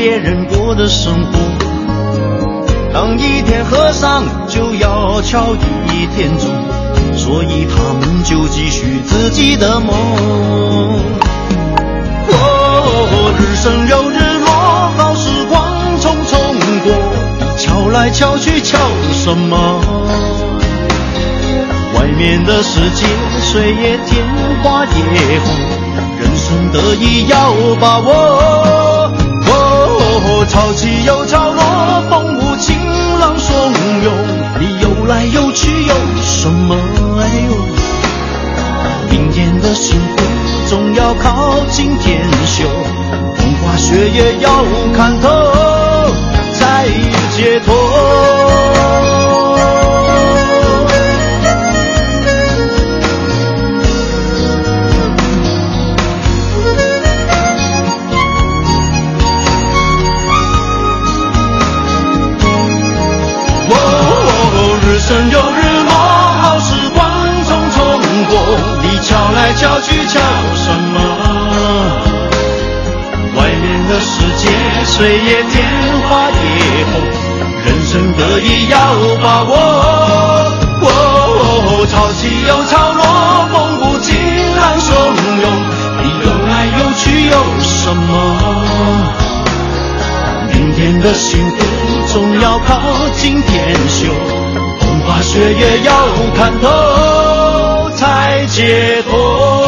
[0.00, 1.38] 别人过的生活。
[2.90, 5.54] 当一天和尚就要敲
[5.92, 6.48] 一天钟，
[7.14, 9.94] 所以他们就继续自己的梦。
[12.30, 14.48] 哦，日升又日落，
[14.96, 15.68] 好时光
[16.00, 16.32] 匆匆
[16.82, 16.90] 过，
[17.58, 18.78] 敲来敲去敲
[19.12, 19.82] 什么？
[21.94, 23.04] 外面的世界
[23.42, 24.24] 水也甜，
[24.62, 25.54] 花也红。
[26.18, 28.10] 人生得意要把握，
[30.50, 31.62] 潮起又潮落，
[32.10, 32.76] 风无情，
[33.20, 33.52] 浪汹
[34.02, 34.12] 涌，
[34.58, 36.74] 你游来游去有什么？
[37.20, 37.54] 哎呦，
[39.10, 40.16] 明天的幸福
[40.66, 42.64] 总要靠今天修，
[43.36, 45.28] 风花雪月要看透
[46.58, 46.88] 才
[47.36, 47.72] 解脱。
[69.80, 70.20] 去叫
[70.54, 70.96] 什么？
[73.36, 74.42] 外面的世界
[74.84, 75.56] 水也天
[76.08, 76.34] 花野
[76.90, 76.92] 红，
[77.64, 78.76] 人生得意要
[79.22, 79.52] 把握。
[80.82, 80.86] 哦，
[81.90, 83.02] 潮起又潮落，
[83.52, 84.08] 风不惊
[84.56, 84.88] 浪汹
[85.40, 85.44] 涌，
[86.02, 88.08] 你游来游去有什么？
[90.52, 91.56] 明天的幸福
[92.12, 92.80] 总要靠
[93.16, 94.12] 今天修，
[94.80, 95.92] 风花雪月要
[96.36, 99.59] 看透才解脱。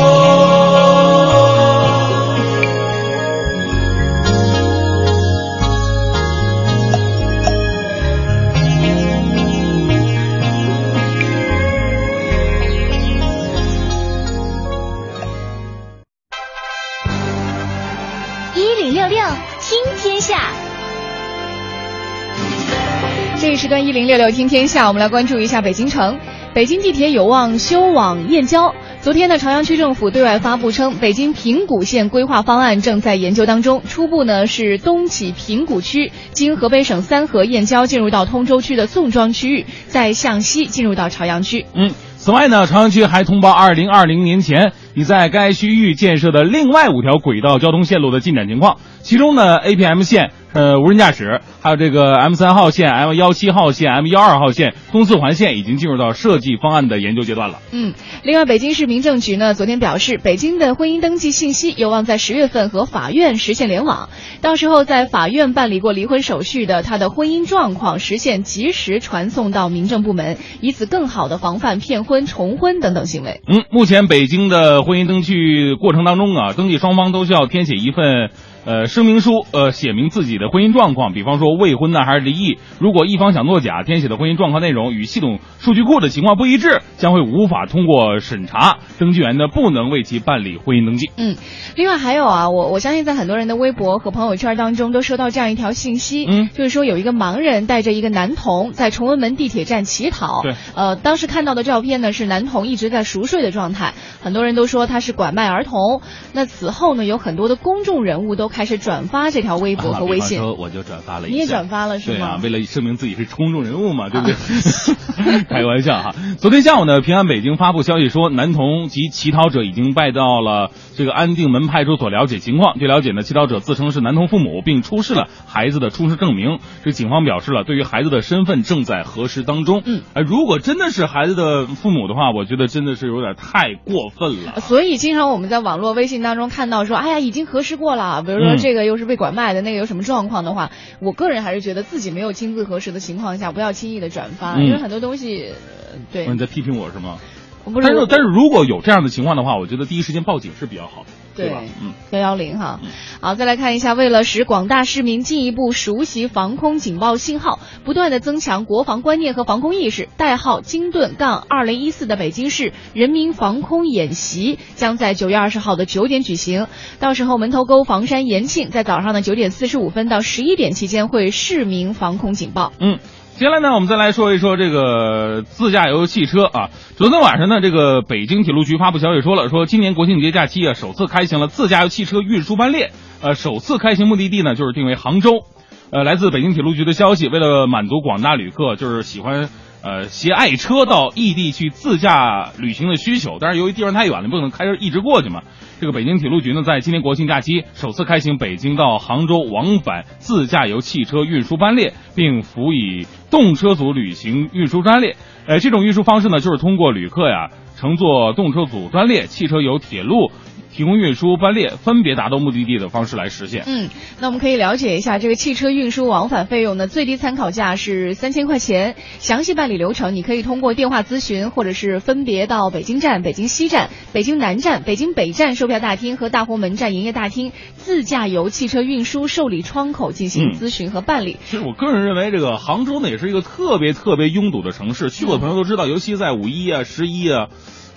[23.93, 26.18] 零六六听天下，我们来关注一下北京城。
[26.55, 28.74] 北京地铁有望修往燕郊。
[29.01, 33.82] 昨天呢，朝阳区政府对外发布称，北京平谷线规划方案正在研究当中。
[33.86, 41.66] 初步呢是东起平谷区，经河北省三河、燕郊进入到通州区的宋庄区域，再向西进入到朝阳区。
[41.74, 48.78] 嗯，此外呢，朝阳区还通报，二零二零年前已在该区域建设的另外五条轨道交通线路的进展情况。
[49.03, 57.61] 其中呢，APM 线，呃，无人驾驶，还有这个 M 三号线、M 幺七号线、M 幺二号线、东四环线已经进入到设计方案的研究阶段了。
[57.72, 64.11] 嗯，另外，北京市民政局呢昨天表示，北京的婚姻登记信息有望在十月份和法院实现联网，
[64.42, 73.40] 到时候在法院办理过离婚手续的他的婚姻状况实现及时传送到民政部门，以此更好的防范骗婚、重婚等等行为。
[73.46, 78.30] 嗯，目前北京的婚姻登记过程当中啊，登记双方都需要填写一份。
[78.64, 82.58] 呃，声明书，呃，写明自己的婚姻状况，比方说未婚呢还是离异。
[82.78, 88.78] 如果一方想作假，填写的婚姻状况内容与系统数据库的情况不一致，将会无法通过审查。
[88.98, 91.10] 登记员呢不能为其办理婚姻登记。
[91.16, 91.36] 嗯，
[91.74, 100.42] 另外还有啊，我我相信在很多人的微博和朋友圈当中都收到这样一条信息，嗯，就是说有一个盲人带着一个男童在崇文门地铁站乞讨。
[100.42, 106.00] 对，呃，当时看到的照片呢是男童一直在熟睡的状态，很多人都说他是拐卖儿童。
[106.32, 110.40] 那此后呢，有很多的公众人物都开始转发这条微博和微信。
[110.40, 111.34] 啊、我就转发了一下。
[111.34, 112.16] 你也转发了是吗？
[112.16, 114.34] 对啊，为了证明自己是公众人物嘛，对不对？
[115.48, 116.14] 开玩笑哈。
[116.38, 122.78] 昨天下午呢，平安北京发布消息说，男童及乞讨者已经拜到了这个安定门派出所了解情况。
[122.78, 126.59] 据了解呢，乞讨者自称是男童父母，并出示了孩子的出生证明。
[126.84, 129.82] 这警方表示了，对于孩子的身份正在核实当中。
[129.84, 134.61] 嗯，哎，如果真的是孩子的父母的话，我觉得真的是有点太过分了。
[134.61, 140.70] 所以经常我们在网络微信当中看到说，哎呀，已经核实过了，比如说这个又是被拐卖的，那个有什么状况的话，
[141.01, 145.47] 我个人还是觉得自己没有亲自核实的情况下，不要轻易的转发，嗯、因为很多东西，
[145.93, 146.26] 呃、对。
[146.26, 147.18] 你在批评我是吗？
[147.64, 151.09] 是，但是但是如果有这样的情况的话，我觉得第一时间报警是比较好的。
[151.35, 151.62] 对吧？
[151.80, 152.80] 嗯，幺幺零哈，
[153.20, 166.66] 好，再来看一下，为了使广大市民进一步熟悉防空警报信号，不断的增强国防观念和防空意识，代号“金盾杠二零一四”的北京市人民防空演习将在九月二十号的九点举行。
[167.01, 172.72] 到时候门头沟、房山、延庆在早上的九点四十五分到十一点期间会市民防空警报。
[172.78, 172.99] 嗯。
[173.35, 176.68] 接下来呢，我们再来说一说这个自驾游汽车啊。
[176.97, 182.93] 昨天晚上呢，这个北京铁路局发布消息说了，说今年国庆节假期啊，首次开行了自驾游汽车运输班列。
[183.22, 185.45] 呃，首次开行目的地呢，就是定为杭州。
[185.91, 189.49] 呃，来自北京铁路局的消息，为了满足广大旅客就是喜欢
[189.83, 195.41] 呃携爱车到异地去自驾旅行的需求，但是由于地方太远了，不可能开车一直过去嘛。
[195.83, 205.16] 这个北京铁路局呢，在今年国庆假期首次开行北京到杭州往返自驾游汽车运输班列，并辅以动车组旅行运输专列。
[205.45, 210.30] 呃，这种运输方式呢，就是通过旅客呀乘坐动车组专列、汽车由铁路
[210.74, 213.64] 提供运输班列，分别达到目的地的方式来实现。
[213.66, 218.96] 嗯，那我们可以了解一下这个汽车运输往返费用呢，最低参考价是三千块钱。
[219.18, 231.36] 详细办理流程，你可以通过电话咨询，或者是分别到北京站、北京西站、北京南站、北京北站售票大厅和大红门站营业大厅自驾游汽车运输受理窗口进行咨询和办理。
[231.44, 237.48] 其实我个人认为，这个杭州呢也是一个特别特别拥堵的城市，去过的朋友都知道，尤其在五一啊、十一啊。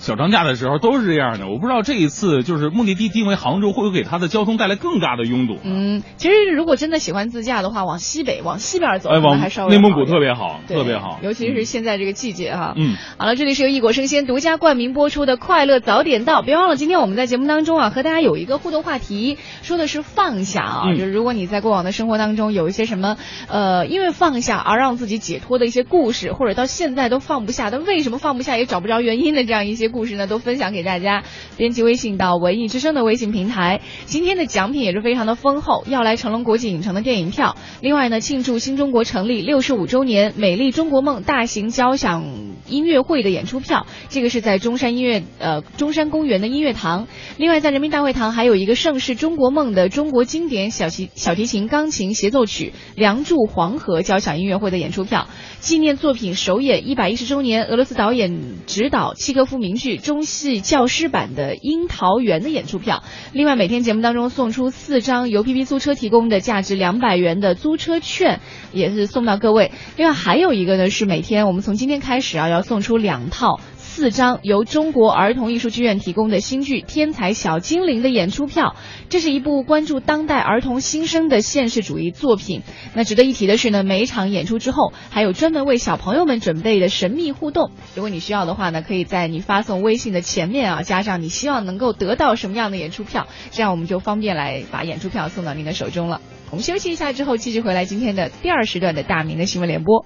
[0.06, 1.48] 小长假的时候都是这样的。
[1.48, 5.58] 我不知道这一次就是目的地定为杭州，会不会给他的交通带来更大的拥堵？
[5.64, 12.76] 嗯，其实如果真的喜欢自驾的话，往西北往西边走，往还稍微内蒙古特别好，特别好，尤其是现在这个季节哈。
[12.78, 31.24] 嗯，好了，这里是由异果生鲜独家冠名播出的《快乐早点到》，别忘了今天我们在节目当中啊，和大家有一个互动话题，说的是放下啊，嗯就是如果你在过往的生活当中有一些什么呃，因为放下而让自己解脱的一些故事，或者到现在都放不下，但为什么放不下也找不着原因的这样一些故事呢，都分享给大家。
[31.56, 33.80] 编辑微信到文艺之声的微信平台。
[34.04, 37.56] 今天的奖品也是非常的丰厚，要来成龙国际影城的电影票。
[37.80, 42.26] 另外呢，庆祝新中国成立六十五周年“美丽中国梦”大型交响
[42.68, 47.08] 音乐会的演出票，这个是在中山音乐呃中山公园的音乐堂。
[47.38, 55.30] 另外，在人民大会堂还有一个盛世中国梦的中国经典小提小提琴钢琴协奏曲《梁祝黄河》交响音乐会的演出票。
[55.66, 63.02] 纪念作品首演一百一十周年，俄罗斯导演执导契科夫名剧中戏教师版的《樱桃园》的演出票。
[63.34, 68.42] 另外，每天节目当中送出四张由 PP 租车提供的价值两百元的租车券，
[68.74, 69.72] 也是送到各位。
[69.98, 73.60] 另外还有一个呢，是每天我们从今天开始啊，要送出两套。
[73.96, 78.76] 四张由中国儿童艺术剧院提供的新剧《天才小精灵》的演出票，
[79.08, 82.62] 这是一部关注当代儿童新生的现实主义作品。
[82.94, 87.72] 那值得一提的是呢，每一场演出之后，还有专门为小朋友们准备的神秘互动。
[87.96, 96.20] 如果你需要的话呢，可以在你发送微信的前面啊，加上你希望能够得到什么样的演出票，这样我们就方便来把演出票送到您的手中了。
[96.52, 100.06] 我们休息一下之后，继续回来今天的第二时段的大明的新闻联播。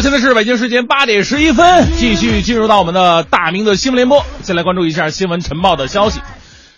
[0.00, 4.24] 现在是北京时间八点十一分，继续进入到我们的大明的新闻联播。
[4.42, 6.20] 先来关注一下新闻晨报的消息。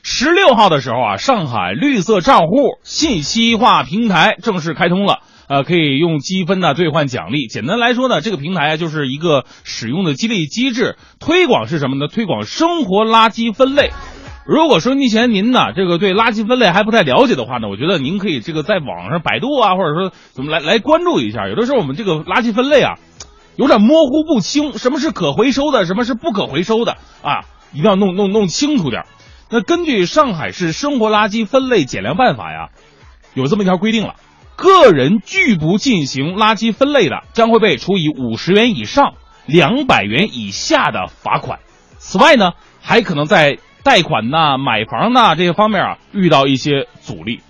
[0.02, 5.18] 十六号的时候啊，上海绿色账户信息化平台正式开通了。
[5.48, 7.46] 呃，可以用积分呢兑换奖励。
[7.46, 10.96] 简单来说呢，这个平台就是一个使用的激励机制。
[11.18, 12.08] 推广是什么呢？
[12.08, 13.90] 推广生活垃圾分类。
[14.46, 21.46] 如果说目前您呢这个对垃圾分类还不太了解的话呢，我觉得您可以这个在网上百度啊，或者说怎么来来关注一下。
[21.48, 22.94] 有的时候我们这个垃圾分类啊，
[23.56, 29.04] 有点模糊不清，什么是可回收的，什么是不可回收的啊，一定要弄弄弄清楚点。
[29.50, 32.68] 那根据上海市生活垃圾分类减量办法呀，
[33.34, 34.14] 有这么一条规定了：
[34.56, 39.14] 个人拒不进行垃圾分类的，将会被处以五十元以上
[39.46, 41.58] 两百元以下的罚款。
[41.98, 47.40] 此外呢，还可能在贷款呐、买房呐这些方面啊遇到一些阻力。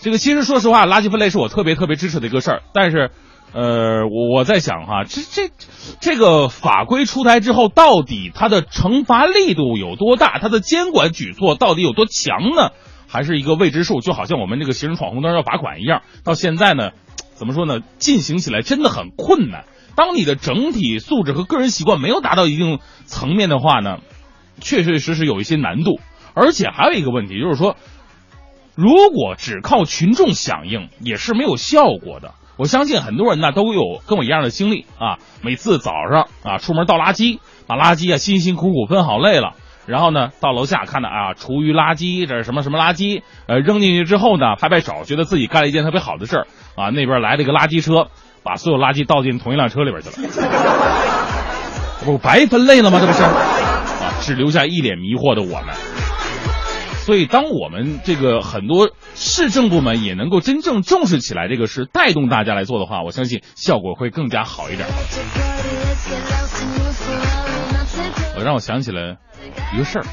[0.00, 3.10] 这个其实说实话，垃圾分类是我特别特别支持的一个事儿，但是。
[3.54, 5.52] 呃，我我在想哈，这这
[6.00, 10.38] 这个法规出台之后，到底它的惩罚力度有多大？
[10.38, 12.70] 它的监管举措到底有多强呢？
[13.06, 14.00] 还是一个未知数？
[14.00, 16.92] 就好像我们这个行人闯红灯要罚款一样，到现在呢，
[17.34, 17.80] 怎么说呢？
[17.98, 19.66] 进行起来真的很困难。
[19.94, 23.98] 当你的整体素质和个人习惯没有达到一定层面的话呢，
[24.62, 26.00] 确确实实有一些难度。
[26.32, 27.76] 而且还有一个问题就是说，
[28.74, 32.32] 如果只靠群众响应，也是没有效果的。
[32.62, 39.54] 我相信很多人呢都有跟我一样的经历啊，每次早上啊出门倒垃圾，把垃圾啊辛辛苦苦分好类了，
[39.84, 46.46] 然后呢到楼下看到啊厨余垃圾，这是什么什么垃圾，呃扔进去之后呢拍拍手，觉得自己干了一件特别好的事儿
[46.76, 48.06] 啊，那边来了一个垃圾车，
[48.44, 50.48] 把所有垃圾倒进同一辆车里边去了，
[52.06, 53.00] 不白分类了吗？
[53.00, 53.32] 这不是啊，
[54.20, 55.91] 只留下一脸迷惑的我们。
[57.04, 64.88] 所以，当我们这个很多市政部门也能够真正重视起来这个事，带动大家来做的话，我相信效果会更加好一点。
[68.36, 69.16] 我让我想起了
[69.74, 70.04] 一个事儿，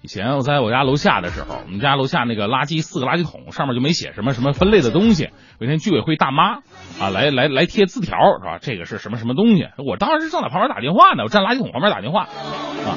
[0.00, 5.30] 以前我在我家楼下的时候，我们家楼下那个垃圾四个垃圾桶上面就没写什么什么分类的东西。
[5.58, 6.60] 有一天居委会大妈
[7.00, 8.58] 啊来来来贴字条是吧？
[8.60, 9.66] 这个是什么什么东西？
[9.84, 12.94] 我当时正在旁边打电话呢，我站垃圾桶旁边打电话啊。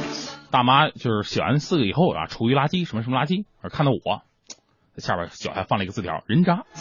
[0.52, 4.22] 大妈就是写完四个以后啊，厨余垃圾什么什么垃圾，而看到我，
[4.98, 6.64] 下边脚下放了一个字条，人渣。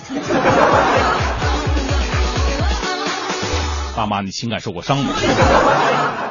[3.96, 5.12] 大妈，你情感受过伤吗？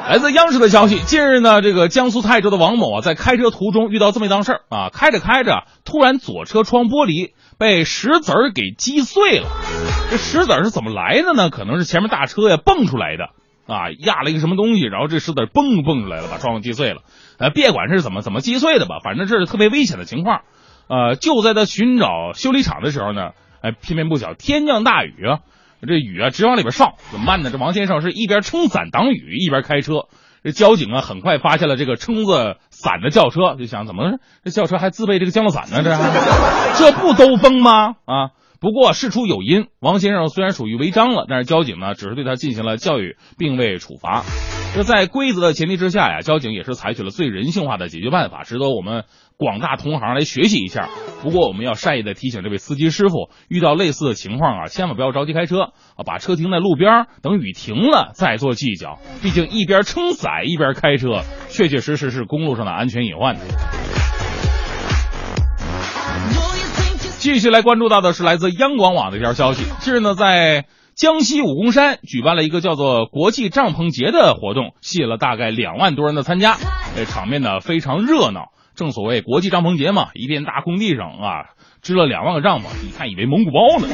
[0.08, 9.46] 来自央视的消息，近日呢，这个江苏泰州的王某啊，在开车途中遇到这么一档事儿啊，开着开着，突然左车窗玻璃被石子儿给击碎了。
[10.10, 11.48] 这石子儿是怎么来的呢？
[11.48, 13.30] 可能是前面大车呀蹦出来的。
[13.70, 17.02] 啊，压了一个什么东西，然后这石子蹦蹦出来了，把窗户击碎了。
[17.38, 20.42] 呃，别管是怎么怎么击碎的吧，反正这是特别危险的情况。
[20.88, 23.30] 呃，就在他寻找修理厂的时候呢，
[23.62, 25.38] 哎，偏偏不巧天降大雨啊，
[25.86, 27.50] 这雨啊直往里边上，怎么办呢？
[27.50, 30.06] 这王先生是一边撑伞挡雨，一边开车。
[30.42, 35.82] 这交警啊，很快发现了这个撑着伞的轿车，就想怎么这轿车还自备这个降落伞呢？
[35.82, 37.96] 这这不兜风吗？
[38.06, 38.30] 啊！
[38.60, 44.22] 不过事出有因，王先生虽然属于违章了，但是交警呢只是对他进行了教育，并未处罚。
[44.74, 49.04] 这在规则的前提之下呀，交警也是采取了最人性化的解决办法，值得我们
[49.38, 50.90] 广大同行来学习一下。
[51.22, 55.62] 不过我们要善意的提醒这位司机师傅，遇到类似的情况啊，千万不要着急开车
[55.96, 58.98] 啊，把车停在路边，等雨停了再做计较。
[59.22, 63.36] 毕竟一边撑伞一边开车，确确实实是公路上的安全隐患。
[67.20, 69.62] 继续来关注到的是来自央广网的一条消息。
[69.80, 70.64] 近日呢，在
[70.94, 76.56] 江西武功山举办了一个叫做“国际帐篷节”的活动，吸引了大概两万多人的参加，
[76.96, 78.52] 这场面呢非常热闹。
[78.74, 81.44] 正所谓国际帐篷节嘛，一片大空地上啊
[81.82, 83.88] 支了两万个帐篷，一看以为蒙古包呢，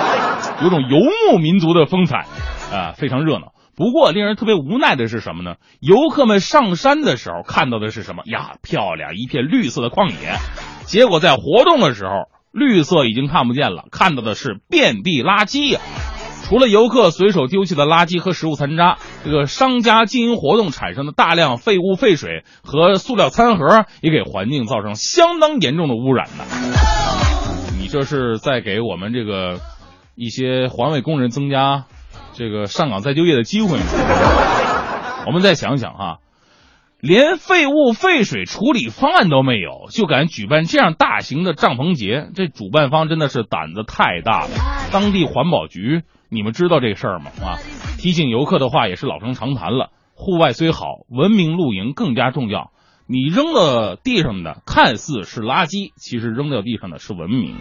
[0.64, 0.96] 有种游
[1.32, 2.24] 牧民族的风采
[2.72, 3.52] 啊，非常热闹。
[3.76, 5.56] 不过令人特别无奈的是什么呢？
[5.80, 8.54] 游客们上山的时候看到的是什么呀？
[8.62, 10.38] 漂亮，一片绿色的旷野。
[10.86, 12.32] 结果在活动的时候。
[12.54, 15.80] 绿色已经看不见了，看到的是遍地垃圾呀！
[16.44, 26.44] 除了游客随手丢弃的垃圾和食物残渣，这个商家经营活动产生的大量废物、废水和塑料餐盒，也给环境造成相当严重的污染呢。
[27.80, 29.58] 你这是在给我们这个
[30.14, 31.86] 一些环卫工人增加
[32.34, 33.84] 这个上岗再就业的机会吗？
[35.26, 36.18] 我们再想想哈。
[37.04, 44.48] 连废物废水处理方案都没有，就敢举办这样大型的帐篷节，这主办方真的是胆子太大了。
[44.90, 46.00] 当地环保局，
[46.30, 47.30] 你们知道这事儿吗？
[47.42, 47.60] 啊，
[47.98, 49.90] 提醒游客的话也是老生常谈了。
[50.14, 52.70] 户外虽好，文明露营更加重要。
[53.06, 57.56] 你扔到地上的看似是垃圾，其实扔掉地上的是文明。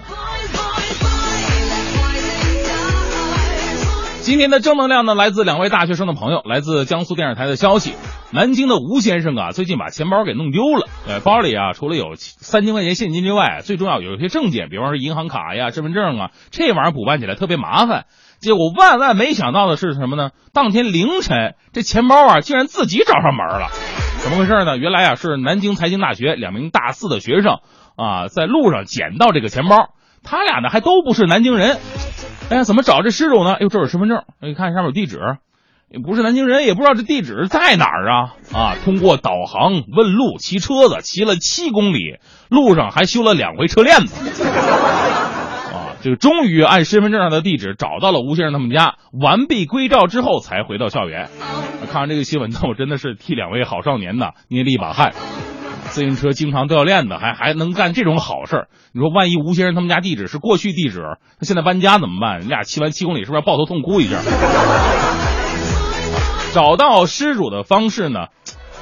[4.23, 7.93] 今天的正能量呢，来自两位大学生的朋友，来自江苏电视台的消息。
[8.31, 10.87] 南京的吴先生啊，最近把钱包给弄丢了。
[11.05, 18.05] 呃，包里啊，除了有三千块钱现金之外，最重要有一些证件，比方说银行卡呀、身份证啊，这玩意儿补办起来特别麻烦。
[18.39, 20.29] 结果万万没想到的是什么呢？
[20.53, 23.67] 当天凌晨，这钱包啊，竟然自己找上门了。
[24.19, 24.77] 怎么回事呢？
[24.77, 27.57] 原来啊，是南京财经大学两名大四的学生
[27.97, 29.89] 啊，在路上捡到这个钱包。
[30.23, 31.77] 他俩呢，还都不是南京人。
[32.49, 33.57] 哎呀，怎么找这失主呢？
[33.59, 35.19] 哟，这有身份证，你看上面有地址，
[36.03, 38.75] 不是南京人，也不知道这地址在哪儿啊啊！
[38.83, 42.17] 通过导航问路，骑车子骑了七公里，
[42.49, 51.29] 路上还修了两回车链子， 啊，这个终于按身份证上的地址找到了吴先生他们家，完璧归赵之后才回到校园。
[51.91, 55.13] 看完这个新闻呢，我真的是替两位好少年呐捏了一把汗。
[55.93, 58.67] 自行车经常掉链子，还还能干这种好事儿。
[58.93, 61.03] 你说，万一吴先生他们家地址是过去地址，
[61.39, 62.41] 他现在搬家怎么办？
[62.41, 64.17] 你俩骑完七公里，是不是要抱头痛哭一下？
[66.51, 68.25] 找到失主的方式呢？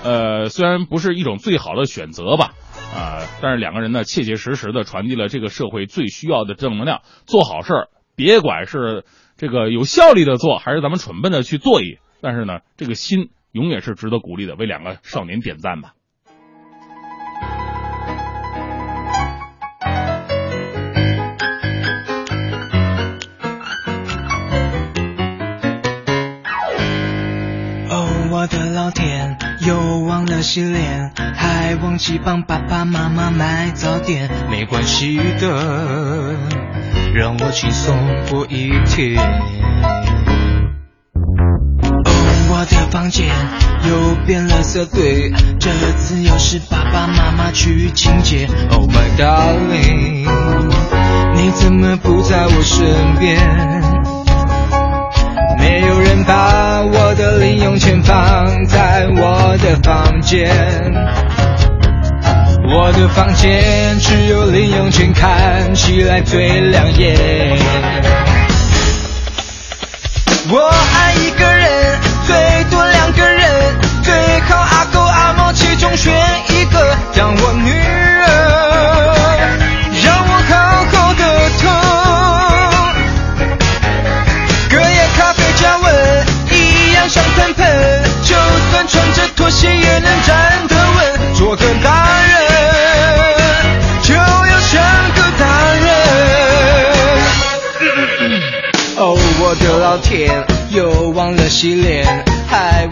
[0.05, 2.53] 呃，虽然不是一种最好的选择吧，
[2.95, 7.01] 啊，但是两个人呢，切切实实的传递了这个社会最需要的正能量。
[7.26, 9.03] 做好事儿，别管是
[9.36, 14.55] 这个有效率的做，还是咱们蠢笨的去做一，但是呢，这个心永远是值得鼓励的。
[14.55, 15.91] 为两个少年点赞吧。
[28.42, 29.38] 我的老天，
[29.68, 34.32] 又忘了洗脸，还忘记帮爸爸妈妈买早点。
[34.50, 36.36] 没关系的，
[37.14, 37.96] 让我轻松
[38.32, 39.16] 过一天。
[42.04, 42.10] 哦，
[42.50, 43.28] 我的房间
[43.88, 45.70] 又变了色对，这
[46.00, 48.48] 次又是爸爸妈妈去清洁。
[48.72, 50.28] Oh my darling，
[51.36, 53.39] 你怎么不在我身边？
[55.60, 56.71] 没有人把
[57.12, 60.49] 我的零用钱放在我的房间，
[62.74, 68.31] 我的房间只有零用钱看起来最亮眼。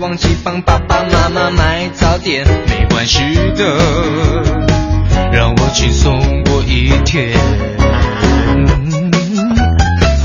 [0.10, 2.43] 忘记帮爸爸妈妈买早点。
[2.68, 3.20] 没关系
[3.55, 3.64] 的，
[5.32, 7.38] 让我轻松过一天。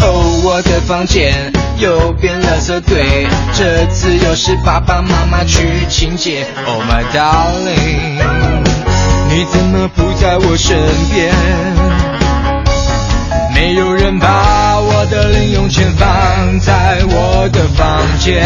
[0.01, 6.47] 哦，我的房间又变垃圾堆，这次又是爸爸妈妈去清洁。
[6.67, 8.23] Oh my darling，
[9.29, 10.79] 你怎么不在我身
[11.13, 11.31] 边？
[13.55, 18.43] 没有人把我的零用钱放在我的房间，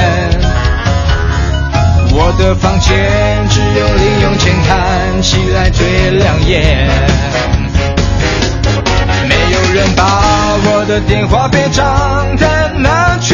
[2.10, 6.88] 我的房间只有零用钱看起来最亮眼。
[9.28, 13.27] 没有人把我的电话别账单拿去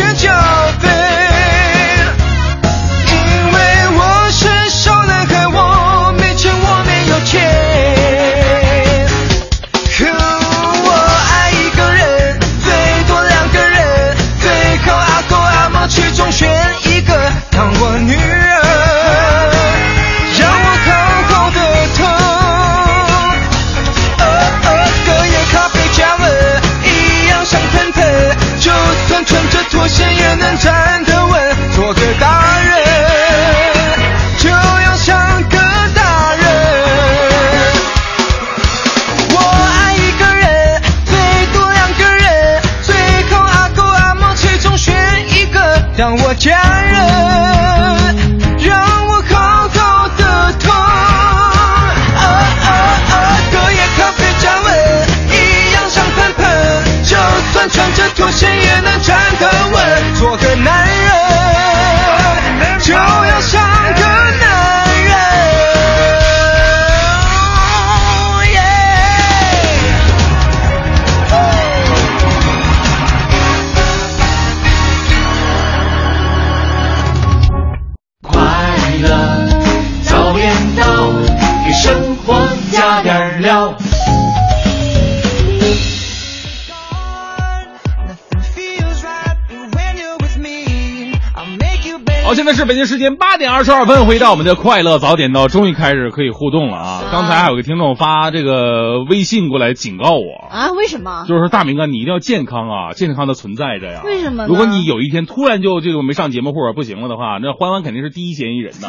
[92.55, 97.03] 是北京时间八点二十二分，回到我们的快乐早点到，终于开始可以互动了啊！
[97.11, 100.71] 刚才还有个听众发这个微信过来警告我，啊？
[100.73, 101.25] 为什么？
[101.27, 104.03] 就是说大明啊，你一定要健康啊，健康的存在着呀。
[104.05, 108.89] 为什么如果你有一天突然就这个没上节目或者不行了的话，那欢欢肯定是第一嫌疑人呐。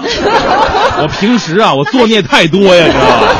[1.01, 3.33] 我平时啊，我作孽太多呀，你知道吧？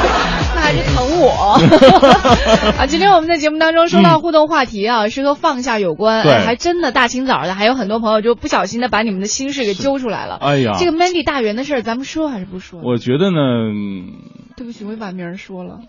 [1.26, 1.32] 我
[2.78, 2.86] 啊！
[2.88, 10.38] 今天我们在节目当中说到互动话题啊，是和放下有关，对哎还真的大清早的，还有很多朋友就不小心的把你们的心事给揪出来了。
[10.42, 12.80] 哎呀这个 Mandy 大圆的事儿，咱们说还是不说？
[12.84, 13.40] 我觉得呢，
[13.74, 14.14] 嗯
[14.56, 15.80] 对不起，我也把名儿说了。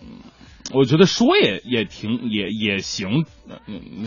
[0.74, 3.24] 我觉得说也也挺也也行，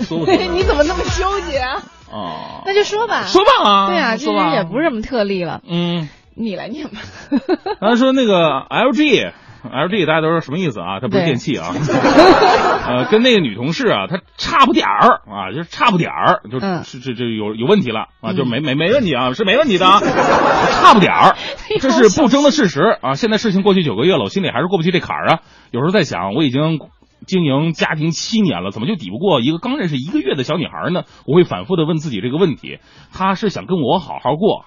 [0.02, 1.82] 说不 你怎么那么纠结啊？
[2.12, 2.64] 哦？
[2.66, 5.62] 那就说吧，说吧啊对啊，这说吧人也不是什么特例了。
[5.70, 7.00] 嗯，你来念吧。
[7.80, 8.34] 他说那个
[8.70, 9.32] LG。
[9.64, 11.00] LG 大家都知道什么意思啊？
[11.02, 11.74] 它不是电器啊，
[12.88, 20.00] 呃，跟那个女同事啊，她差不点儿啊，就是差不点儿，就嗯是这这有有问题了啊，嗯就没没没问题啊，是没问题的啊，
[20.82, 21.36] 差不点儿，
[21.82, 23.16] 这是不争的事实啊。
[23.16, 25.40] 现在事情过去九个月了，我心里还是过不去这坎儿啊。
[25.72, 26.80] 有时候在想，我已经
[27.28, 31.04] 经营家庭七年了，怎么就抵不过一个刚认识一个月的小女孩呢？
[31.28, 32.80] 我会反复的问自己这个问题，
[33.14, 34.64] 她是想跟我好好过。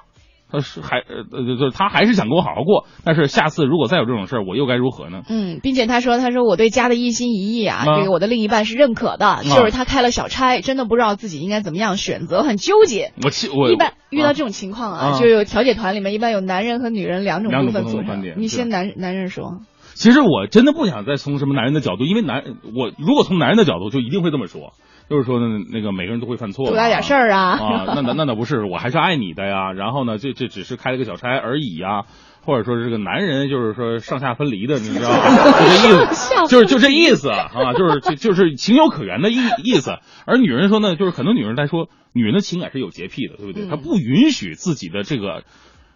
[0.52, 5.22] 她是还呃呃，就是他还是想跟我好好过，但是下次如果再有这种事儿，我又该如何呢？
[5.30, 7.96] 嗯，并且他说，他说我对家的一心一意啊，啊。
[7.98, 13.12] 这个我的另一半是认可的，就是他开了小差，真的不知道自己应该怎么样选择，很纠结。
[13.24, 15.18] 我气我一般遇到这种情况啊，啊。
[15.18, 18.34] 就有调解团里面一般有男人和女人两种部分的观点。
[18.36, 19.60] 你先男男人说，
[19.94, 22.42] 其实我真的不想再从什么男人的角度，因为男
[22.76, 24.74] 我如果从男人的角度，就一定会这么说，
[25.12, 29.72] 就是说呢，那个每个人都会犯错嘛，多大点事儿啊啊，那那那倒不是，我还是爱你的呀。
[29.72, 32.04] 然后呢，这这只是开了个小差而已呀。
[32.44, 35.16] 或者说是这个男人，就是说上下分离的，你知道吗？
[35.60, 39.92] 就这意思，就是就这意思啊，就是就就是情有可原的意意思。
[40.26, 43.62] 而女人说呢，就是很多女人来说，女人的情感是有洁癖的，对不对？
[43.66, 45.44] 嗯她不允许自己的这个。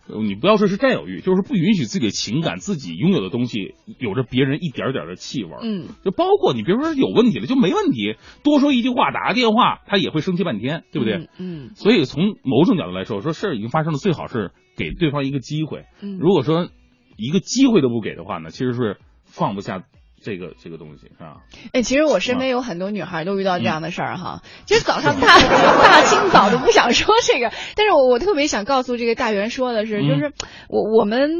[0.08, 5.58] 呃你不要说是占有欲，就是不允许自己的情感、自己拥有的东西有着别人一点点的气味儿。
[5.62, 11.16] 嗯，就包括你，比如说有问题了就没问题，多说一句话，打个电话，他也会生气半天，对不对？
[11.16, 15.84] 嗯嗯所以从某种角度来说，说事儿已经发生了，最好是给对方一个机会。
[16.00, 16.68] 嗯如果说
[17.16, 19.82] 一个机会都不给的话呢，其实是放不下
[20.26, 21.36] 这个这个东西，是吧？
[21.72, 24.42] 哎，其实我身边有很多女孩都遇到这样的事儿哈。
[24.66, 30.32] 其实早上大 大清早的不想说这个，但是我我特别想告诉这个大元说的是，嗯就是
[30.68, 31.30] 我我们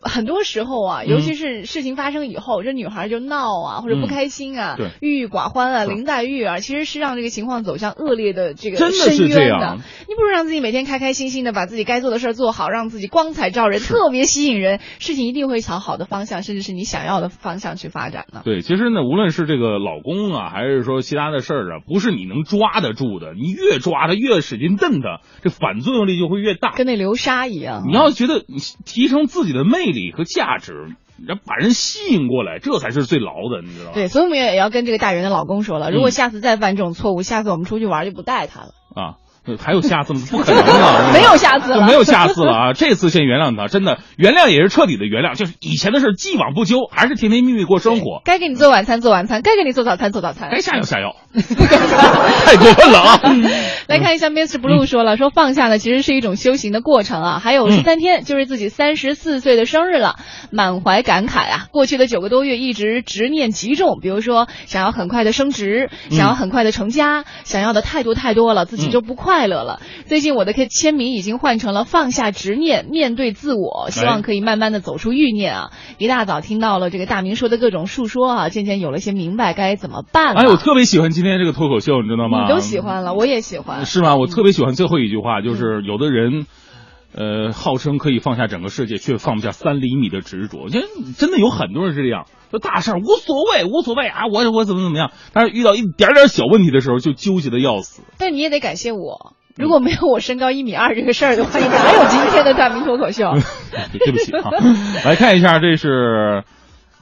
[0.00, 9.76] 很多时候啊，嗯尤其是事情发生以后，这女孩就闹啊，或者不开心啊，对郁郁寡欢啊，林黛玉啊，其实是让这个情况走向恶劣的这个真的是深渊这样的。
[10.08, 18.42] 你不如让自己每天开开心心的把自己该做的事儿做好，让自己光彩照人，特别吸引人，事情一定会朝好的方向，甚至是你想要的方向去发展的。
[18.44, 23.34] 对，其实呢，无论是这个老公啊，还是说其他的事儿啊，不是你能抓得住的。
[23.34, 26.72] 你越抓他，越使劲瞪他，这反作用力就会越大。
[26.76, 27.84] 跟那流沙一样。
[27.86, 30.72] 你要觉得你提升自己的魅力和价值，
[31.26, 33.90] 然后把人吸引过来，这才是最牢的，你知道吗？
[33.94, 38.68] 对，所以我们也要跟这个大人的老公说了，如果嗯下次再犯这种错误，下次我们出去玩就不带他了。
[38.94, 39.14] 啊，呃
[39.56, 40.20] 还有下次吗？
[40.30, 42.72] 不可能了， 没有下次了就没有下次了啊！
[42.72, 48.20] 这次先原谅他，真的原谅也是彻底的原谅，就是以前的事既往不咎，还是甜甜蜜蜜过生活。
[48.24, 50.48] 该给你做晚餐做晚餐，该给你做早餐做早餐。
[50.50, 53.20] 该下药下药， 太过分了啊！
[53.88, 54.58] 来看一下 Mr.
[54.58, 60.16] Blue 说了，说放下呢其实是一种修行的过程啊，还有十三天就是自己三十四岁的生日了，
[60.50, 69.80] 满怀感慨啊，过去的九个多月一直执念极重，比如说想要很快的升职，想要很快的成家，想要的太多太多了，自己就不快乐了。
[70.06, 75.70] 最近我的签名已经换成了放下执念，面对自我，希望可以慢慢的走出欲念啊。
[75.98, 80.40] 一大早听到了这个大明说的各种述说啊，渐渐有了些明白该怎么办了。
[80.40, 82.42] 哎，我特别喜欢今天这个脱口秀，你知道吗？
[82.42, 83.84] 你都喜欢了，我也喜欢。
[83.86, 84.16] 是吗？
[84.16, 86.46] 我特别喜欢最后一句话，就是有的人，
[87.14, 90.62] 呃，号称可以放下整个世界，却放不下三厘米的执着。
[90.64, 90.86] 我觉得
[91.16, 98.02] 真的有很多人是这样，就大事儿无所谓，无所谓啊，我我怎么怎么样，但是遇到一点点小问题的时候，就纠结的要死。
[98.18, 99.34] 但你也得感谢我。
[99.56, 103.32] 如果没有我身高一米二这个事儿的话，你哪有今天的大明脱口秀？
[103.98, 104.50] 对不起啊，
[105.04, 106.44] 来看一下，这是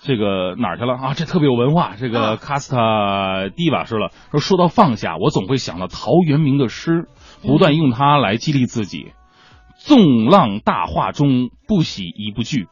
[0.01, 1.13] 这个哪儿去了啊？
[1.15, 1.93] 这特别有文化。
[1.99, 7.05] 这个卡斯塔蒂瓦说了，说说到放下，我总会想到陶渊明的诗，
[7.43, 9.13] 不断用它来激励自己。
[9.77, 12.69] 纵浪大化中，不喜一不惧。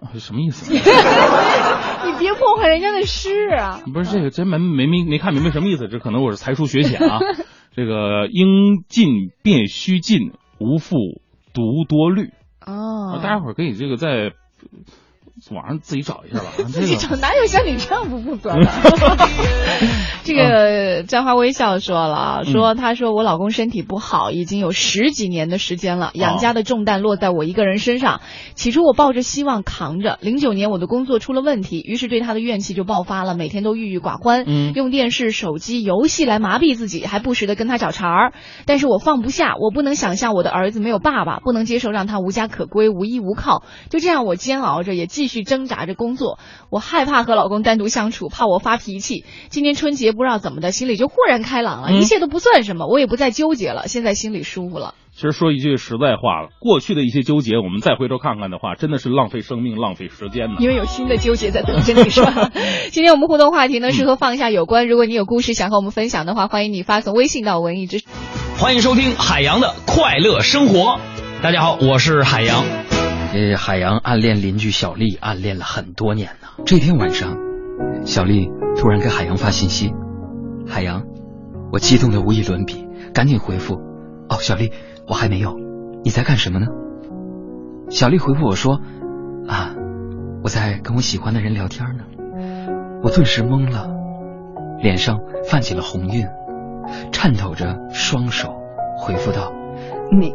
[0.00, 0.72] 啊，什么意思？
[0.74, 3.80] 你别破坏人家的诗啊！
[3.92, 5.88] 不是这个，真没没没没看明白什么意思。
[5.88, 7.18] 这可能我是才疏学浅啊。
[7.74, 10.96] 这个应尽便须尽，无复
[11.52, 12.30] 独多虑。
[12.64, 14.32] 哦，大家伙儿可以这个在
[15.50, 16.46] 网上自己找一下吧。
[16.68, 18.66] 自己找哪有像你这样不负责的？
[20.24, 28.20] 这个张花微笑说了，说他说我老公身体不好，已经有十几年的时间了，养家的重担落在我一个人身上。
[28.54, 38.32] 起初我抱着希望扛着，零九年我的工作出了问题，于是对他的怨气就爆发了，每天都郁郁寡欢，嗯用电视、手机、游戏来麻痹自己，还不时的跟他找茬儿。
[38.66, 43.62] 但是我放不下，我不能想象我的儿子没有爸爸，不能接受让他无家可归、无依无靠。
[43.88, 46.38] 就这样，我煎熬着，也继续挣扎着工作。
[46.70, 49.24] 我害怕和老公单独相处，怕我发脾气。
[49.48, 54.94] 今年春节不知道怎么的，心里就豁然开朗了，嗯一切都不算什么，我也不再纠结了，现在心里舒服了。
[55.12, 60.54] 其实说一句实在话，过去的一些纠结，我们再回头看看的话，真的是浪费生命、浪费时间呢。
[60.60, 62.52] 因为有新的纠结在等着你，是吧？
[62.92, 64.86] 今天我们互动话题呢是和放下有关。
[64.86, 68.00] 如果你有故事想和我们分享的话，欢迎你发送微信到文艺之。
[68.58, 71.00] 欢迎收听海洋的快乐生活。
[71.42, 72.97] 大家好，我是海洋。
[73.30, 76.48] 呃，海洋暗恋邻居小丽，暗恋了很多年呢。
[76.64, 77.36] 这天晚上，
[78.06, 79.92] 小丽突然给海洋发信息
[80.66, 81.04] ：“海洋，
[81.70, 83.74] 我激动的无与伦比，赶紧回复。
[84.30, 84.72] 哦，小丽，
[85.06, 85.54] 我还没有，
[86.04, 86.66] 你在干什么呢？”
[87.90, 88.80] 小丽回复我说
[89.46, 89.74] ：“啊，
[90.42, 92.04] 我在跟我喜欢的人聊天呢。”
[93.04, 93.90] 我顿时懵了，
[94.80, 96.26] 脸上泛起了红晕，
[97.12, 98.54] 颤抖着双手
[98.96, 99.52] 回复道
[100.18, 100.32] ：“你，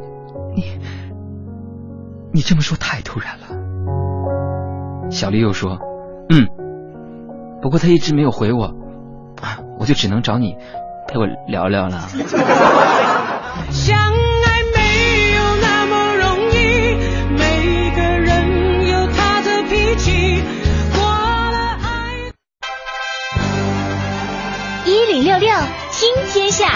[0.56, 0.80] 你。”
[2.34, 3.46] 你这么说太突然了。
[5.12, 5.78] 小丽又说
[6.30, 6.48] ：“嗯，
[7.62, 8.74] 不过他一直没有回我，
[9.80, 10.56] 我就只能找你
[11.08, 12.08] 陪我聊聊了。
[13.70, 16.98] ”相爱没有那么容易，
[17.38, 20.42] 每个人有他的脾气。
[20.96, 22.34] 过了爱。
[24.86, 25.50] 一零六六
[25.92, 26.68] 听天下。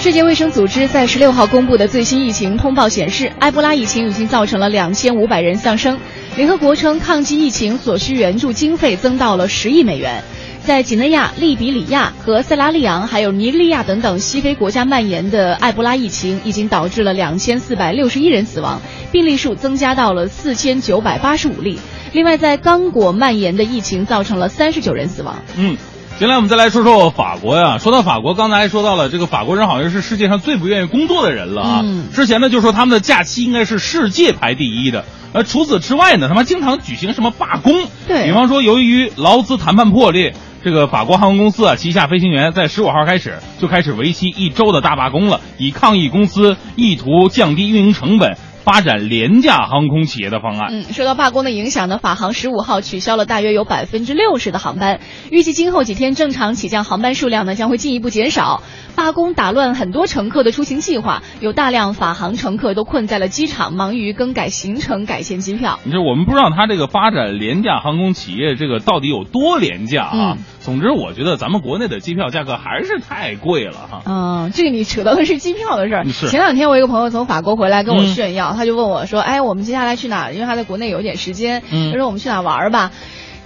[0.00, 5.98] 世界卫生组织在十六号公布的最新疫情通报显示，埃博拉疫情已经造成了两千五百人丧生。
[6.36, 10.24] 联合国称，抗击疫情所需援助经费增到了十亿美元。
[10.64, 18.80] 在几内亚、利比里亚和塞拉利昂还有尼日利亚等等西非国家蔓延的埃博拉疫情，已经导致了两千四百六十一人死亡，
[19.12, 21.78] 病例数增加到了四千九百八十五例。
[22.14, 25.36] 另外，在刚果蔓延的疫情造成了三十九人死亡。
[25.58, 25.76] 嗯。
[26.20, 27.78] 接下来我们再来说说法国呀。
[27.78, 31.80] 说到法国，刚才说到了这个法国人好像是世界上最不愿意工作的人了啊。
[31.82, 37.72] 嗯、之前呢就说他们的假期应该是世界排第一的，呃，除此之外呢，他们经常举行什么罢工。
[38.06, 48.36] 对，比方说由于劳资谈判破裂，这个法国航空公司啊旗下飞行员在十五号开始就开始为期一周的大罢工了，以抗议公司意图降低运营成本。
[48.64, 50.68] 发展廉价航空企业的方案。
[50.70, 55.00] 嗯，受到罢工的影响呢，法航十五号取消了大约有百分之六十的航班，
[55.30, 58.62] 预计今后几天正常起降航班数量呢将会进一步减少。
[58.90, 65.78] 罢工打乱很多乘客的出行计划，有大量法航乘客都困在了机场，忙于更改行程、改签机票。
[65.84, 70.12] 你说我们不知道它这个发展廉价航空企业这个到底有多廉价啊？
[70.14, 74.02] 嗯总之，我觉得咱们国内的机票价格还是太贵了哈。
[74.04, 76.04] 嗯，这个你扯到的是机票的事儿。
[76.04, 82.90] 前两天我一个朋友从法国回来跟我嗯炫耀，他就问我说：“哎，我们接下来去哪儿？”因为他在国内有点时间，嗯他说我们去哪玩儿吧。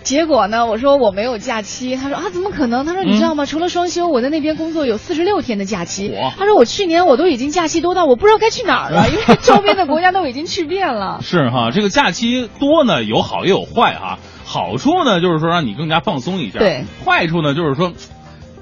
[0.05, 2.85] 结果呢，我说我没有假期，他说啊，怎么可能？
[2.85, 3.47] 他说你知道吗？
[3.47, 6.15] 除了双休，我在那边工作有四十六天的假期。
[6.39, 11.21] 他说我去年我都已经假期多到我不知道该去哪儿了， 因为周边的国家都已经去遍了。
[11.23, 14.19] 是哈，这个假期多呢，有好也有坏哈。
[14.45, 17.95] 好处呢，就是说让你更加放松一下；对，坏处呢，就是说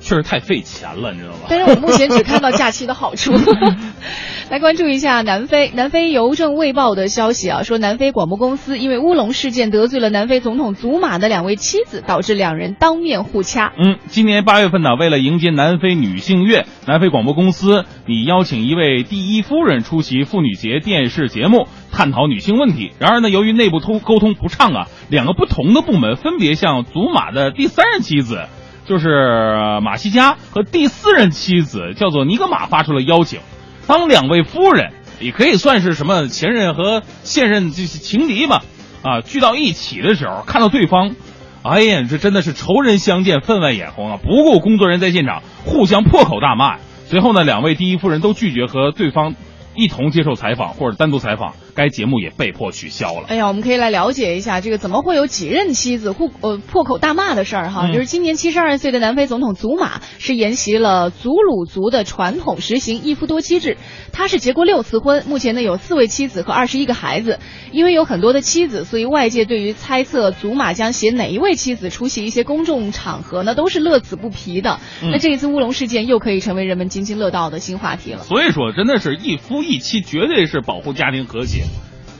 [0.02, 1.46] 确实太费钱了，你知道吧？
[1.48, 3.32] 但是我目前只看到假期的好处。
[4.50, 13.72] 来关注一下南非，南非邮政卫报的消息啊，说南非广播公司因为乌龙事件得罪了南非总统祖马的两位妻子，导致两人当面互掐。
[13.78, 22.90] 嗯，今年八月份呢，为了迎接南非女性月，南非广播公司拟邀请一位第一夫人出席妇女节电视节目，探讨女性问题。
[22.98, 28.48] 然而呢，由于内部通沟通不畅啊，两个不同的部门分别向祖马的第三任妻子。
[28.84, 33.40] 就是马西加和第四任妻子叫做尼格玛发出了邀请，
[33.86, 38.62] 当两位夫人也可以算是什么前任和现任就是情敌吧，
[39.02, 41.14] 啊，聚到一起的时候，看到对方，
[41.62, 44.18] 哎呀，这真的是仇人相见分外眼红啊！
[44.20, 46.78] 不顾工作人员在现场互相破口大骂。
[47.06, 49.34] 随后呢，两位第一夫人都拒绝和对方
[49.76, 53.26] 一同接受采访或者单独采访，该节目也被迫取消了。
[53.28, 57.86] 哎呀，我们可以来了解一下这个怎么会有几任妻子互呃破口大骂的事儿哈。
[57.86, 63.76] 嗯就是今年七十二岁的南非总统祖马是沿袭了祖鲁族的传统，实行一夫多妻制。
[64.12, 67.38] 他是结过六次婚，目前呢有四位妻子和二十一个孩子。
[67.72, 74.78] 因为有很多的妻子，所以外界对于猜测祖马将携哪一位妻子出席一些公众场合呢，都是乐此不疲的。
[75.02, 78.18] 嗯那这一次乌龙事件又可以成为人们津津乐道的新话题了。
[78.18, 81.61] 所以说，真的是一夫一妻，绝对是保护家庭和谐。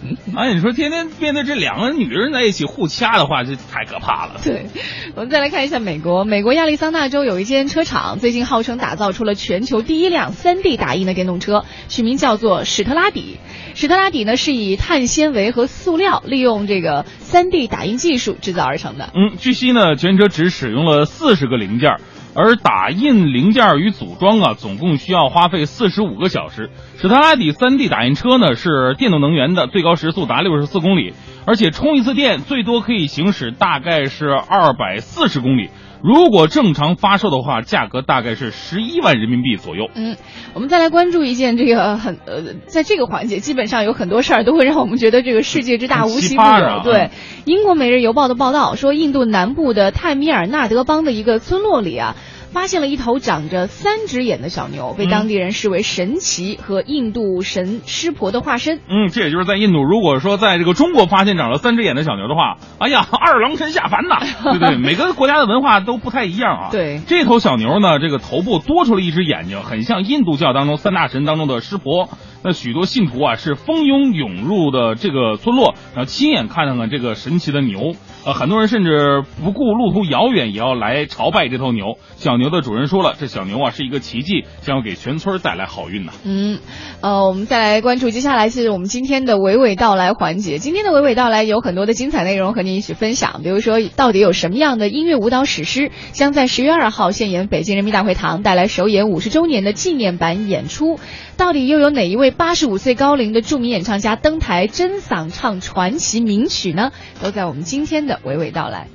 [0.37, 4.41] 哎，你说天天面对这两个女人在一起互掐的话，这太可怕了。
[4.43, 4.67] 对，
[5.15, 6.25] 我们再来看一下美国。
[6.25, 13.39] 美国亚利桑那州有一间车厂，最近号称打造出了全球第一辆 3D 打印的电动车，取名叫做史特拉底。
[13.75, 19.11] 史特拉底呢是以碳纤维和塑料利用这个 3D 打印技术制造而成的。
[19.15, 22.01] 嗯，据悉呢，全车只使用了四十个零件儿，
[22.35, 26.71] 而打印零件与组装啊，总共需要花费四十五个小时。
[26.97, 31.13] 史特拉底 3D 打印车呢是电动能源的，最高时速达六十四公里，
[31.47, 35.71] 而且充一次电最多可以行驶大概是二百四十公里。
[36.03, 39.89] 如果正常发售的话，价格大概是十一万人民币左右。
[39.95, 40.17] 嗯，
[40.53, 46.49] 我们再来关注一件这个很呃，在这个环节，基本上有很多事儿都会让我们觉得这个世界之大无奇不有。
[46.49, 47.11] 啊对，
[47.45, 52.17] 英国《每日邮报》的报道说，印度南部的泰米尔纳德邦的一个村落里啊。
[52.53, 58.81] 发现了一头长着三只眼的小牛，被当地人视为神奇和印度神湿婆的化身。
[58.89, 64.19] 嗯，这也就是在印度，如果说在这个中国发现长了三只眼的小牛的话，哎呀， 二郎神下凡呐！
[64.53, 66.69] 对对，每个国家的文化都不太一样啊。
[66.71, 72.11] 对，这头小牛呢，这个头部多出了一只眼睛，很像印度教当中三大神当中的湿婆。
[72.45, 77.95] 那许多信徒啊是蜂拥涌入的这个村落，然后亲眼看看看这个神奇的牛。
[78.25, 81.99] 呃，很多人甚至不顾路途遥远，也要来朝拜这头牛。
[82.15, 86.61] 小牛的主人说了，这小牛啊是一个奇迹，将要给全村带来好运呢、嗯，
[87.01, 90.59] 呃，我们再来关注接下来是我们今天的娓娓道来环节。
[90.59, 101.01] 今天的娓娓道来有很多的精彩内容和您一起分享，比如说到底有什么样的音乐舞蹈史诗将在十月二号现演北京人民大会堂，带来首演五十周年的纪念版演出？
[101.37, 106.93] 到底又有哪一位八十五岁高龄的著名演唱家登台真嗓唱传奇名曲呢？
[107.21, 108.89] 都在我们今天的娓娓道来。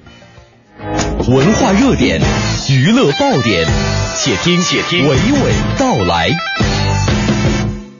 [1.30, 2.22] 文化热点，
[2.70, 3.66] 娱乐爆点，
[4.16, 6.30] 且听且听娓娓道来。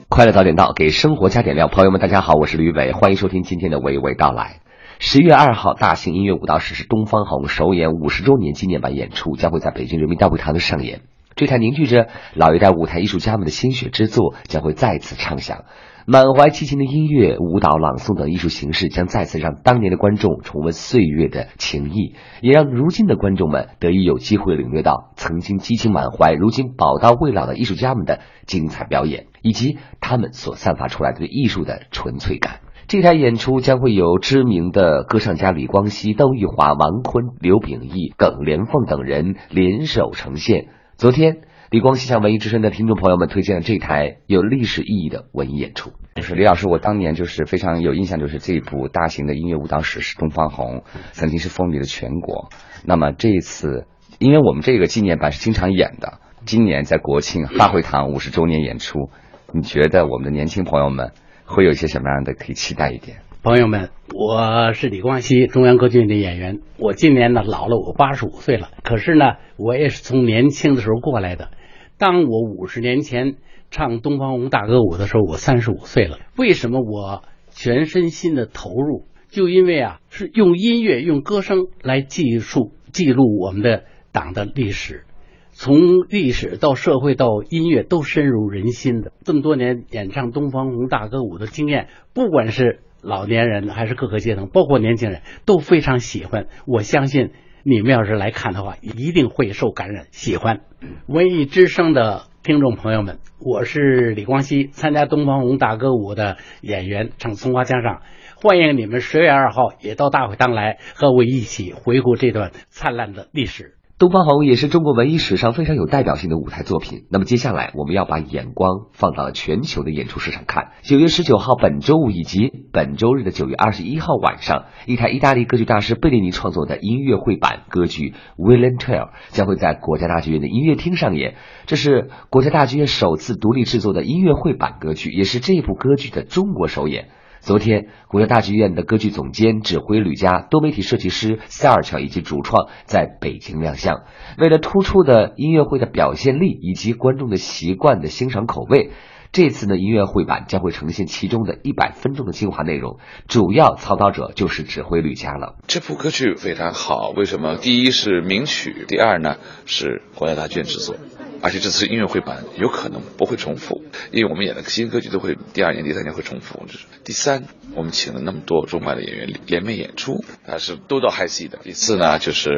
[0.08, 1.68] 快乐早点到，给生活加点料。
[1.68, 4.60] 朋友们，大家好，我是吕伟，欢迎收听今天的娓娓道来。
[4.98, 11.02] 十月二号，大型音乐舞蹈史诗《东方红》首演五十周年纪念版演出将会在北京人民大会堂的上演。
[11.38, 15.66] 这台凝聚着老一代舞台艺术家们的心血之作将会再次唱响。
[16.04, 32.62] 满怀激情的音乐、舞蹈、朗诵等艺术形式将再次让当年的观众重温岁月的情谊，也让如今的观众们得以有机会领略到曾经激情满怀、如今宝刀未老的艺术家们的精彩表演，以及他们所散发出来的对艺术的纯粹感。
[32.88, 40.66] 这台演出将会由知名的歌唱家李光羲、邓玉华、王坤、刘秉义、耿莲凤等人联手呈现。
[40.98, 45.92] 昨天，李光羲向文艺之声的听众朋友们推荐了这台有历史意义的文艺演出。
[46.16, 50.78] 就是李老师，我当年就是非常有印象，就是这部大型的音乐舞蹈史是《东方红》，
[51.12, 52.48] 曾经是风靡了全国。
[52.84, 53.86] 那么这一次，
[54.18, 59.08] 因为我们这个纪念版是经常演的，今年在国庆大会堂五十周年演出，
[59.52, 61.12] 你觉得我们的年轻朋友们
[61.44, 63.18] 会有一些什么样的可以期待一点？
[63.40, 66.58] 朋友们，我是李光羲，中央歌剧院的演员。
[66.76, 68.70] 我今年呢老了，我八十五岁了。
[68.82, 71.50] 可是呢，我也是从年轻的时候过来的。
[71.98, 73.36] 当我五十年前
[73.70, 76.18] 唱《东方红》大歌舞的时候，我三十五岁了。
[76.36, 79.04] 为什么我全身心的投入？
[79.28, 85.04] 就因为啊，是用音乐、用歌声来记述、记录我们的党的历史，
[85.52, 85.78] 从
[86.08, 89.12] 历史到社会到音乐都深入人心的。
[89.22, 96.46] 这么多年演唱《东方红》大歌舞的经验，不管是老年人还是各个阶层，包括年轻人都非常喜欢。
[96.66, 97.30] 我相信
[97.62, 100.60] 你们要是来看的话，一定会受感染，喜欢。
[101.06, 107.94] 文艺之声的听众朋友们，我是李光羲，参加东方红大歌舞的演员，唱《松花江上》。
[108.40, 113.77] 欢迎你们十月二号也到大会堂来，和我一起回顾这段灿烂的历史。
[113.98, 117.06] 东方红也是中国文艺史上非常有代表性的舞台作品。
[117.10, 120.70] 那么接下来我们要把眼光放到全球的演出市场看。
[120.82, 131.34] 九月十九号本周五以及本周日的九月二十一号晚上，一台意大利歌剧大师贝利尼创作的音乐会版歌剧《William Tell》将会在国家大剧院的音乐厅上演。
[131.66, 137.08] 这是国家大剧院首次独立制作的音乐会版歌剧，也是这部歌剧的中国首演。
[137.40, 144.02] 昨天，国家大剧院的歌剧总监、指挥吕嘉、多媒体设计师塞尔乔以及主创在北京亮相。
[144.38, 148.90] 为了突出的音乐会的表现力以及观众的习惯的欣赏口味，
[149.32, 152.98] 这次呢音乐会版将会呈现其中的一百分钟的精华内容。
[153.28, 155.56] 主要操刀者就是指挥吕嘉了。
[155.66, 157.56] 这部歌剧非常好，为什么？
[157.56, 160.96] 第一是名曲，第二呢是国家大剧院制作。
[161.40, 166.66] 而且这次音乐会版有可能不会重复，因为我们演的新歌剧都会第二年、第三年会重复。
[167.04, 171.58] 第三，我们请了那么多中外的演员联袂演出，啊是都到嗨戏的。
[171.62, 172.50] 第四呢，就是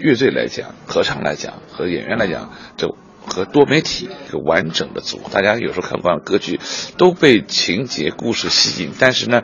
[0.00, 2.88] 乐队来讲、合唱来讲和演员来讲，这
[3.26, 5.30] 和多媒体一个完整的组合。
[5.32, 6.60] 大家有时候看不惯歌剧，
[6.96, 9.42] 都被情节、故事吸引，但是呢。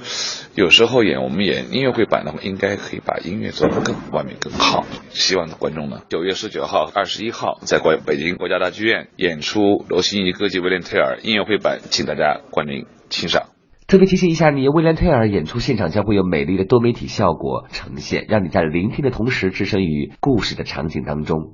[0.54, 4.84] 有时候演我们演音乐会版的话，应该可以把音乐做得更完美、更好。
[5.10, 13.50] 希望观众呢，九月十九号、二十一号在国北京国家大剧院演出《罗西尼歌剧威廉特尔》音乐会版，请大家光临欣赏。
[13.86, 21.52] 特别提醒一下你，威廉特尔演出现场将会有美丽的多媒体效果呈现，让你在聆听的同时置身于故事的场景当中。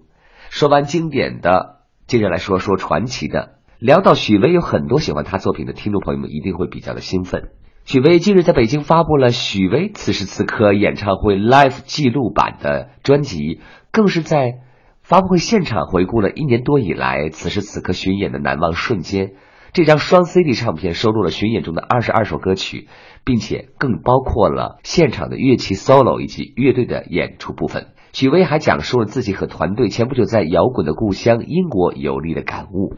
[0.48, 3.58] 说完经典的，接着来说说传奇的。
[3.78, 7.50] 聊到许巍，有很多喜欢他作品的听众朋友们一定会比较的兴奋。
[7.84, 13.60] 许巍近日在北京发布了许巍此时此刻演唱会 live 记录版的专辑，
[13.92, 14.60] 更是在
[15.02, 19.32] 发布会现场回顾了一年多以来此时此刻巡演的难忘瞬间。
[19.74, 22.88] 这张双 CD 唱片收录了巡演中的二十二首歌曲，
[23.24, 27.88] 并且更包括了现场的乐器 solo 以及乐队的演出部分。
[28.14, 32.94] 许巍还讲述了自己和团队前不久在摇滚的故乡英国游历的感悟。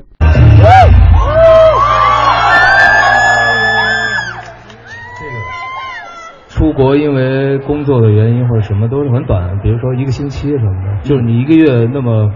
[6.48, 12.30] 出国因为工作的原因或者什么都是很短，比如说一个星期什么的，就是你一个月那么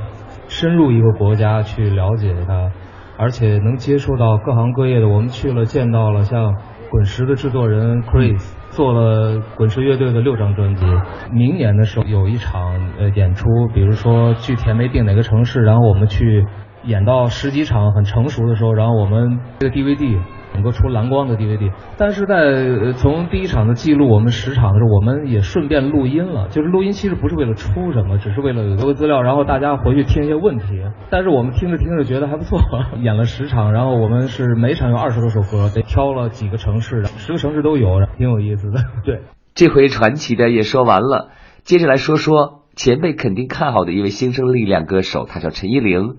[0.48, 2.70] 深入一个国家去了解它，
[3.18, 5.06] 而且能接触到各行各业的。
[5.06, 6.54] 我们去了，见到了像
[6.90, 8.42] 滚石的制作人 Chris
[8.80, 10.86] 做了滚石乐队的六张专辑。
[11.30, 16.46] 明年的时候有一场呃演出，比如说具体还没定哪个城市，然后我们去
[16.84, 20.18] 演到十几场很成熟的时候，然后我们这个 DVD。
[20.54, 26.48] 能够出蓝光的 DVD，但是在从第一场的记录我们十场的时候，我们也顺便录音了。
[26.48, 30.82] 就是录音其实不是为了出什么，只是为了留个资料，然后大家回去听一些问题。
[31.10, 32.58] 但是我们听着听着觉得还不错，
[33.00, 38.80] 演了十场，然后我们是每场有二十多首歌，得挑了几个城市的，十个城市都有，挺有意思的。
[39.04, 39.20] 对，
[39.54, 41.30] 这回传奇的也说完了，
[41.62, 46.16] 接着来说说前辈肯定看好的一位新生力量歌手，他叫陈依玲。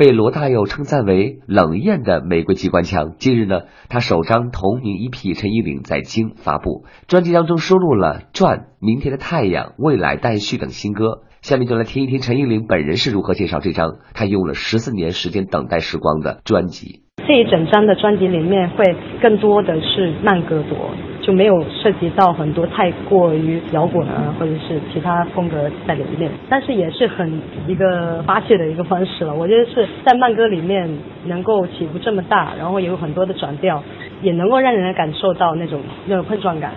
[0.00, 3.16] 被罗大佑称赞为冷艳的玫瑰机关枪。
[3.18, 11.24] 近日呢，他首张同名 EP《陈依灵》在京发布，专辑当中收录了《转》《明天的太阳》《未来待续》等新歌。
[11.42, 17.02] 下面就来听一听陈依灵本人是如何介绍这张他用了十四年时间等待时光的专辑。
[17.18, 18.82] 这一整张的专辑里面会
[19.20, 20.94] 更多的是慢歌多。
[21.22, 29.34] 就没有涉及到很多太过于摇滚啊，或者是其他风格在里面，但是也是很一个发泄的一个方式了。
[29.34, 33.82] 我觉得是在慢歌里面能够起伏这么大，然后有很多的转调，
[34.22, 36.72] 也能够让人感受到那种那种碰撞感。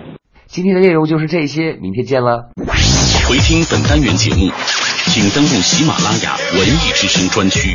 [0.46, 2.50] 今天的内容就是这些，明天见了。
[3.26, 4.52] 回听本单元节目，
[5.08, 7.74] 请登录喜马拉雅文艺之声专区。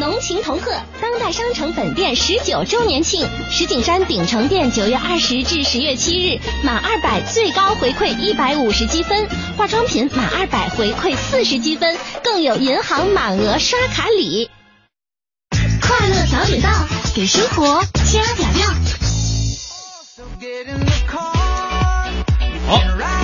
[0.00, 14.50] 浓情同贺，当代商城本店十九周年庆，石景山鼎城店九月二十至十月七日，满二百最高回馈一百五十积分，化妆品满二百回馈四十积分，更有银行满额刷卡礼。
[15.80, 16.70] 快乐调整到，
[17.14, 18.66] 给生活加点料。
[22.66, 22.80] 好，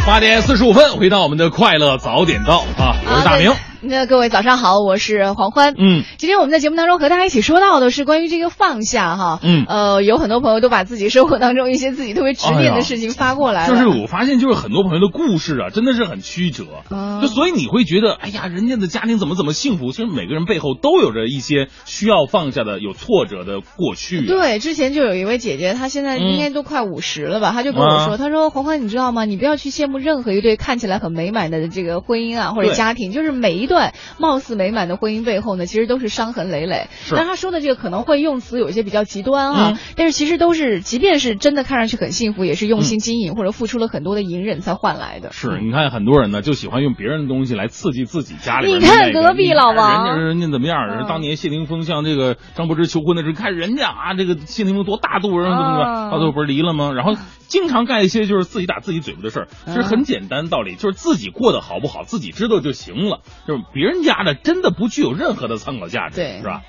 [0.07, 3.53] 八点四十五分，回到我们的快乐早点到啊，我是大明。
[3.83, 5.73] 那各位早上好，我是黄欢。
[5.79, 9.41] 嗯，今天我们在节目当中和大家一起说到的是关于这个放下哈。
[9.43, 13.75] 嗯呃，有很多朋友都把自己生活当中一些自己特别执念的事情发过来了。
[13.75, 16.65] 就是我发现，就是很多朋友的故事啊，真的是很曲折。
[16.91, 19.93] 嗯就所以你会觉得，哎呀，人家的家庭怎么怎么幸福？
[19.93, 24.25] 其实每个人背后都有着一些需要放下的、有挫折的过去、啊。
[24.27, 27.53] 对，之前就有一位姐姐，她现在应该都快五十了吧？
[27.53, 29.25] 她就跟我说，啊她说黄欢，你知道吗？
[29.25, 36.89] 你不要去羡慕任何一对看起来很美满的这个婚姻啊，或者家庭，就是每一段貌似美满的婚姻背后呢，其实都是伤痕累累。
[37.05, 45.31] 是但他说的这个可能会用词有一些比较极端啊、嗯但是其实都是，即便是真的看上去很幸福，也是用心经营、或者付出了很多的隐忍才换来的。
[45.31, 50.87] 是，你看很多人呢，就喜欢用别人的东西来刺激自己家里边你看隔壁老王人家人家怎么样？
[50.89, 56.93] 人家当年谢霆锋向这个张柏芝求婚的时候，看人家啊，这个谢霆锋多大度，然后怎么怎么，啊到最后不是离了吗？
[56.93, 57.15] 然后
[57.47, 63.21] 经常干一些就是自己打自己嘴巴的事儿，其实很简单道理，就是自己过得好不好，自己知道就行了。
[63.47, 66.63] 就是别人家的真的不具有任何的参考价值，对是吧？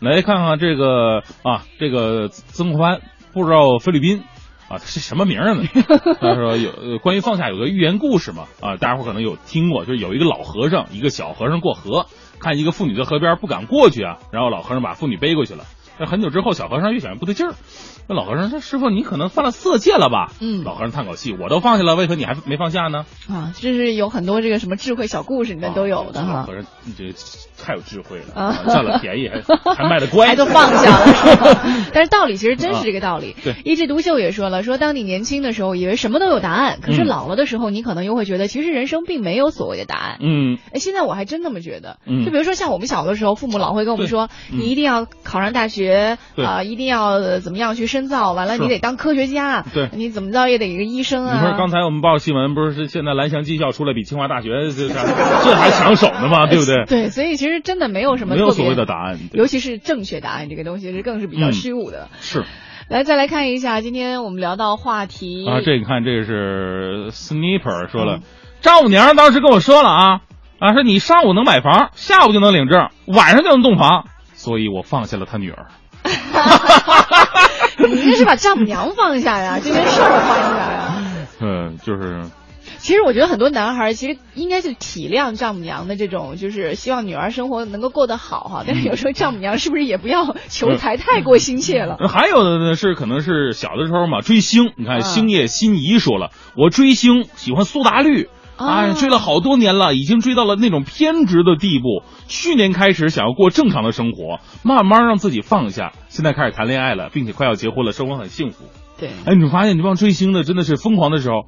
[0.00, 3.00] 来看看这个啊，这个曾国藩
[3.32, 4.24] 不知道菲律宾
[4.68, 5.64] 啊，是什么名儿呢？
[6.20, 12.06] 他说有呃关于放下有个寓言故事嘛啊，大家伙可能有听过，就是有一个老和尚，一个小和尚过河，
[12.40, 15.64] 看一个妇女在河边不敢过去啊，然后老和尚把妇女背过去了。
[15.98, 17.54] 那很久之后，小和尚越想越不对劲儿，
[18.08, 26.32] 那老和尚说：“师傅，你可能犯了色戒了吧？”嗯老和尚叹口气：“我都放下了，为何你还没放下呢啊，这是有很多这个什么智慧小故事里面都有的？”哈。
[26.32, 27.14] 老和尚，你这
[27.58, 29.40] 太有智慧了，啊占了便宜还
[29.74, 31.60] 还卖的乖，还都放下了，
[31.92, 33.32] 但是道理其实真是这个道理。
[33.32, 40.18] 啊对一枝独秀也说了，说当你年轻的时候，以为什么都有答案，可是嗯老了的时候，你可能又会觉得，其实人生并没有所谓的答案。
[40.20, 41.98] 嗯哎，现在我还真那么觉得。
[42.06, 45.85] 嗯就比如说像我们小的时候，父母老会跟我们说，嗯你一定要考上大学
[46.34, 46.44] 对。
[46.44, 49.88] 啊、一定要呃怎么样去深造，完了你得当科学家，对。
[49.92, 51.34] 你怎么着也得一个医生啊。
[51.34, 56.46] 你说刚才我们报新闻，不是是现在蓝翔技校出来比清华大学这这这还抢手呢吗？
[56.50, 56.84] 对不对？
[56.86, 59.38] 对，所以其实真的没有什么没有所谓的答案对。
[59.38, 61.52] 尤其是正确答案这个东西是更是比较嗯。
[61.52, 62.08] 虚无的。
[62.20, 62.44] 是。
[62.88, 65.44] 来，再来看一下，今天我们聊到话题。
[65.48, 68.20] 啊，这你看，这个是 Sniper 说嗯了，
[68.60, 70.20] 丈母娘当时跟我说了啊
[70.60, 74.06] 啊，说你上午能买房，下午就能领证，晚上就能洞房，
[74.46, 75.66] 所以我放下了他女儿。
[77.78, 81.02] 你应该是把丈母娘放下呀， 这件事儿放下呀。
[81.40, 82.22] 嗯，就是
[82.78, 88.62] 其实我觉得很多男孩儿其实应该是体谅丈母娘的这种，就是希望女儿生活能够过得好哈。
[88.64, 91.96] 但是有时候丈母娘是不是也不要求财太过心切了？
[92.08, 98.28] 还有的呢是可能是小的时候嘛追星，你看啊星夜心仪说了，我追星喜欢苏打绿。
[98.58, 102.02] 哎，追了好多年了，已经追到了那种偏执的地步。
[102.28, 105.92] 去年开始想要过正常的生活，慢慢让自己放下。
[106.08, 108.64] 现在开始谈恋爱了，并且快要结婚了，生活很幸福。
[108.98, 111.42] 对，哎，你发现你这帮追星的真的是疯狂的时候，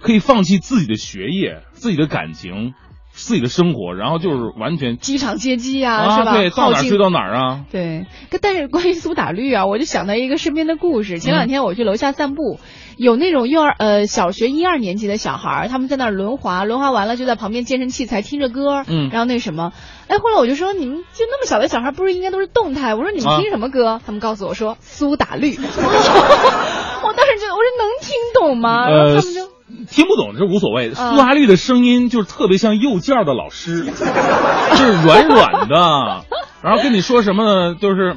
[0.00, 2.74] 可以放弃自己的学业、自己的感情、
[3.10, 6.32] 自己的生活，然后就是完全机场接机啊，啊，是吧？
[6.34, 7.64] 对，到哪追到哪儿啊。
[7.72, 11.18] 对，但但是关于苏打绿啊，我就想到一个身边的故事。
[11.18, 12.60] 前两天我去楼下散步，
[13.02, 19.72] 有那种幼儿呃小学一二年级的小孩，他们在那儿轮滑，轮滑完了就在旁边健身器材听着歌，嗯然后那什么，
[20.06, 22.94] 哎，后来我就说你们就那么小的小孩，不是应该都是动态？
[22.94, 24.00] 我说你们啊听什么歌？
[24.06, 28.88] 他们告诉我说苏打绿， 我当时就我说能听懂吗？
[28.88, 29.52] 然后呃他们就。，
[29.90, 30.90] 听不懂这无所谓。
[30.92, 36.24] 啊苏打绿的声音就是特别像幼教的老师，就是软软的，
[36.62, 37.74] 然后跟你说什么呢？
[37.74, 38.14] 就是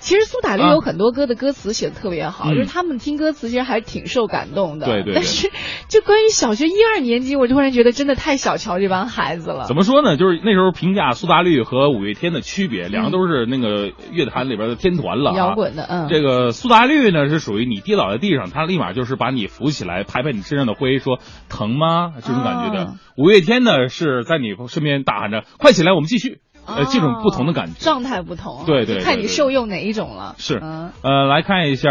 [0.00, 4.86] 其实苏打绿啊有很多歌的歌词写的特别好，嗯就是他们听歌词其实还是挺受感动的。
[4.86, 5.50] 对对对但是
[5.88, 9.64] 就关于小学一二年级，我突然觉得真的太小瞧这帮孩子了。
[9.64, 10.16] 怎么说呢？
[10.16, 21.18] 就是那时候评价苏打绿和五月天的区别，两个都是那个乐坛里边的天团了、啊，摇滚的嗯这个苏打绿呢是属于你跌倒在地上，他立马就是把你扶起来，拍拍你身上的灰，说
[21.48, 22.14] 疼吗？
[22.22, 22.84] 这种感觉的。
[22.84, 26.38] 啊五月天呢是在你身边大喊着快起来，我们继续。
[26.66, 27.74] 呃，这种不同的感觉。
[27.78, 30.34] 状态不同啊，对对对看你受用哪一种了。
[30.38, 31.90] 是，嗯呃，来看一下，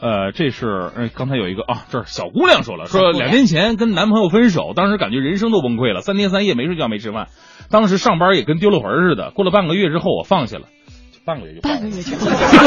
[0.00, 7.28] 呃，这是，呃，刚才有一个啊，这是小姑娘说了，说两天前跟男朋友分手，当时感觉人生都崩溃了，三天三夜没睡觉没吃饭，
[7.70, 9.30] 当时上班也跟丢了魂似的。
[9.32, 10.66] 过了半个月之后，我放下了，
[11.30, 12.12] 半半个月就半个月就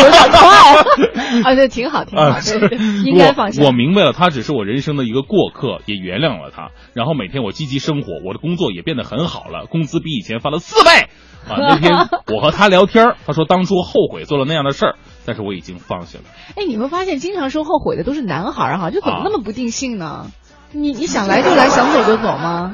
[0.03, 3.61] 有点快 啊，对，挺好，挺好，啊，对对， 应该放心。
[3.61, 6.72] 我我明白了，他只是我人生的一个过客，也原谅了他。
[6.94, 11.07] 然后每天我积极生活，我的工作也变得很好了，工资比以前翻了四倍。
[11.45, 11.91] 啊，那天
[12.34, 14.95] 我和他聊天，他说当初后悔做了那样的事儿，
[15.26, 16.26] 但是我已经放下了。
[16.56, 20.27] 哎，你会发现经常说后悔的都是男孩儿哈，就怎么啊那么不定性呢？
[20.72, 22.73] 你你想来就来，想走就走吗？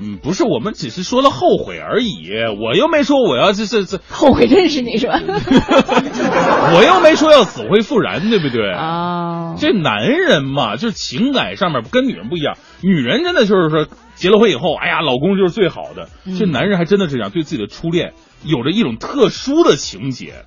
[0.00, 2.28] 嗯，不是，我们只是说了后悔而已，
[2.60, 5.20] 我又没说我要这这这后悔认识你是吧？
[6.76, 8.72] 我又没说要死灰复燃，对不对？
[8.72, 16.08] 啊，这男人嘛，就是情感上面跟女人不一样，女人真的就是说结了婚以后，哎呀，老公就是最好的。
[16.26, 18.12] 嗯这男人还真的是这样，对自己的初恋
[18.44, 20.44] 有着一种特殊的情节，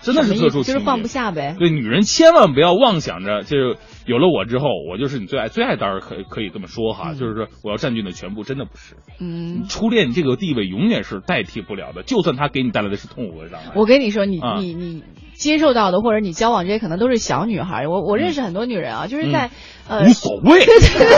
[0.00, 1.56] 真的是特殊情节，就是放不下呗。
[1.58, 3.76] 对，女人千万不要妄想着，就是
[4.08, 8.96] 有了我之后，我就是你最爱最爱，当然可以可以这么说哈，就是说我要占据你的全部，真的不是。
[9.20, 13.72] 嗯，初恋这个地位永远是代替不了的，就算他给你带来的是痛苦和伤害。
[13.76, 15.02] 我跟你说，你啊你你
[15.34, 17.86] 接受到的，或者你交往这些，可能都是小女孩。
[17.86, 19.50] 我我认识很多女人啊，就是在
[19.88, 20.66] 呃无所谓，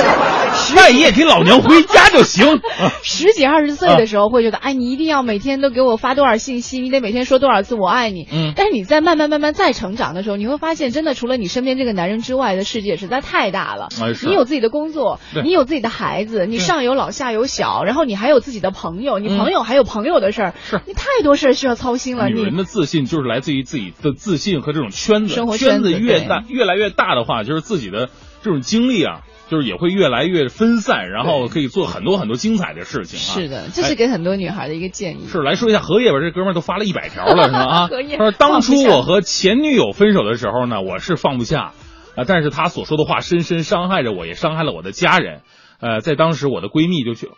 [0.76, 2.46] 半夜给老娘回家就行。
[2.80, 8.26] 啊十几二十岁的时候会觉得，哎，你一定要每天都给我发多少信息，你得每天说多少次我爱你。
[8.32, 13.88] 嗯但是你在慢慢慢慢再成长的时候，你会发现，真的除了你身边这个男人之外的世界实在太大了。
[14.26, 22.28] 你有自己的工作，你有自己的孩子，你上有老下有小，然后你还有自己的朋友，你嗯朋友还有朋友的事儿，是你太多事儿需要操心了。
[22.28, 28.08] 你女人的自信就是来自于自己的自信和这种圈子，生活圈圈子越大越来越大的话，就是自己的
[28.42, 33.34] 这种精力啊，就是也会越来越分散，然后可以做很多很多精彩的事情啊。
[33.34, 35.26] 是的，这是哎给很多女孩的一个建议。
[35.28, 37.64] 是来说一下荷叶吧，这哥们儿都发了一百条了， 是吧？
[37.64, 41.72] 啊，他说当初我和前女友分手的时候呢，我是放不下
[42.16, 45.42] 啊，但是他所说的话深深伤害着我，也伤害了我的家人。
[45.80, 47.30] 呃，在当时我的闺蜜就去，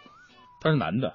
[0.62, 1.14] 他是男的，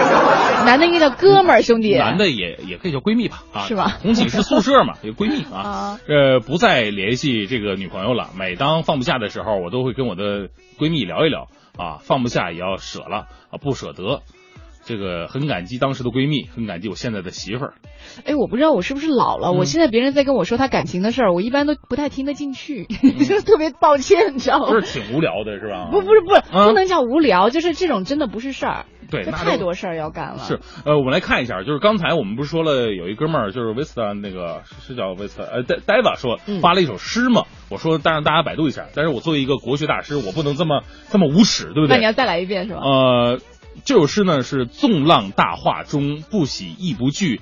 [0.66, 1.94] 男的应该叫哥们儿，兄弟。
[1.96, 5.60] 男的也也可以叫闺蜜吧，啊，是吧 同寝室宿舍嘛，有闺蜜啊。
[5.62, 8.30] 啊，呃，不再联系这个女朋友了。
[8.36, 10.48] 每当放不下的时候，我都会跟我的
[10.78, 11.48] 闺蜜聊一聊
[11.78, 14.22] 啊，放不下也要舍了啊，不舍得。
[14.90, 17.74] 这个很感激当时的闺蜜，很感激我现在的媳妇儿。
[18.26, 24.66] 哎，我不知道我是不是老了，嗯我现在别人在跟我说他感情的事儿，我一般都不太听得进去， 就是特别抱歉，你知道吗？
[24.68, 25.90] 不是挺无聊的是吧？
[25.92, 30.38] 不不是不是，啊不能叫无聊，就是这种真的不是事儿，对那太多事儿要干了。
[30.38, 41.88] 是，呃，我们来看一下，就是刚才我们不是说了有一哥们儿，就是维斯特那个是是叫维斯特，呃，戴戴瓦说嗯发了一首诗嘛，我说当然大家百度一下，但是我作为一个国学大师，我不能这么这么无耻，对不对？
[41.88, 42.80] 那你要再来一遍是吧？
[42.82, 43.38] 呃，
[43.84, 47.40] 这首诗呢是“纵浪大化中，不喜亦不惧，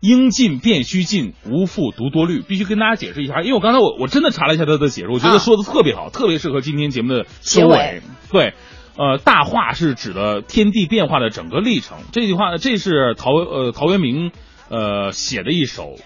[0.00, 2.40] 应尽便须尽，无复独多虑”。
[2.46, 8.02] 必须跟大家解释一下，因为我刚才我我真的查了一下他的解释，我觉啊得说的特别好，特别适合今天节目的收尾尾。
[8.30, 8.54] 对。
[8.98, 11.98] 呃，大化是指的天地变化的整个历程。
[12.12, 14.32] 这句话，这是陶呃陶渊明
[14.70, 15.96] 呃写的一首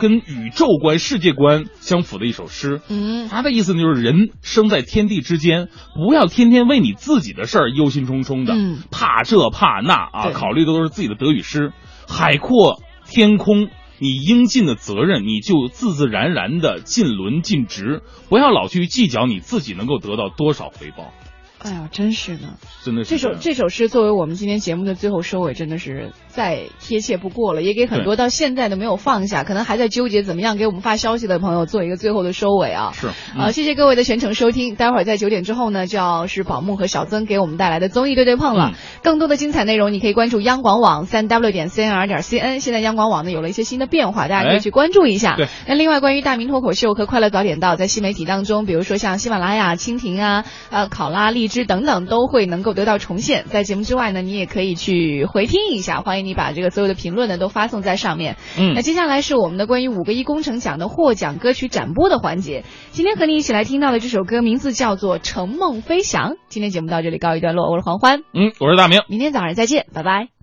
[0.00, 2.80] 跟宇宙观、世界观相符的一首诗。
[2.88, 11.72] 嗯，他的意思呢就是人生在天地之间，不要天天为你自己的事儿忧心忡忡的，嗯怕这怕那啊，考虑的都是自己的得与失。
[12.08, 13.68] 海阔天空，
[13.98, 21.12] 你应尽的责任，你就自自然然的尽伦尽职，不要老去计较你自己能够得到多少回报。
[21.62, 22.42] 哎呀，真是的。
[22.84, 32.92] 真的是这首这首诗作为我们今天节目的最后收尾，真的是再贴切不过了，也给很多到现在都没有放下，可能还在纠结怎么样给我们发消息的朋友做一个最后的收尾啊。
[32.94, 33.08] 是
[33.38, 34.74] 啊，谢谢各位的全程收听。
[34.74, 38.72] 待会儿在九点之后呢，就要是宝木和小曾给我们带来的综艺对对碰了。
[38.72, 42.60] 嗯更多的精彩内容，你可以关注央广网三 w 点 cnr 点 cn。
[42.60, 45.36] 现在央广网呢有了一些新的变化，大家可以哎去关注一下。
[45.36, 53.44] 对那另外关于大明脱口秀和快乐早点到，在新媒体当中，比如说像喜马拉雅、蜻蜓啊、呃考拉、荔枝等等，都会能够得到重现。
[53.48, 58.36] 在节目之外呢，你也可以去回听一下，欢迎你把这个所有的评论呢都发送在上面。
[58.58, 62.64] 嗯那接下来是我们的关于五个一工程奖的获奖歌曲展播的环节。
[62.92, 66.30] 今天和你一起来听到的这首歌名字叫做《乘梦飞翔》。
[66.48, 69.02] 今天节目到这里告一段落，我是黄欢，嗯，我是大明。
[69.08, 70.39] 明天早上再见，拜拜。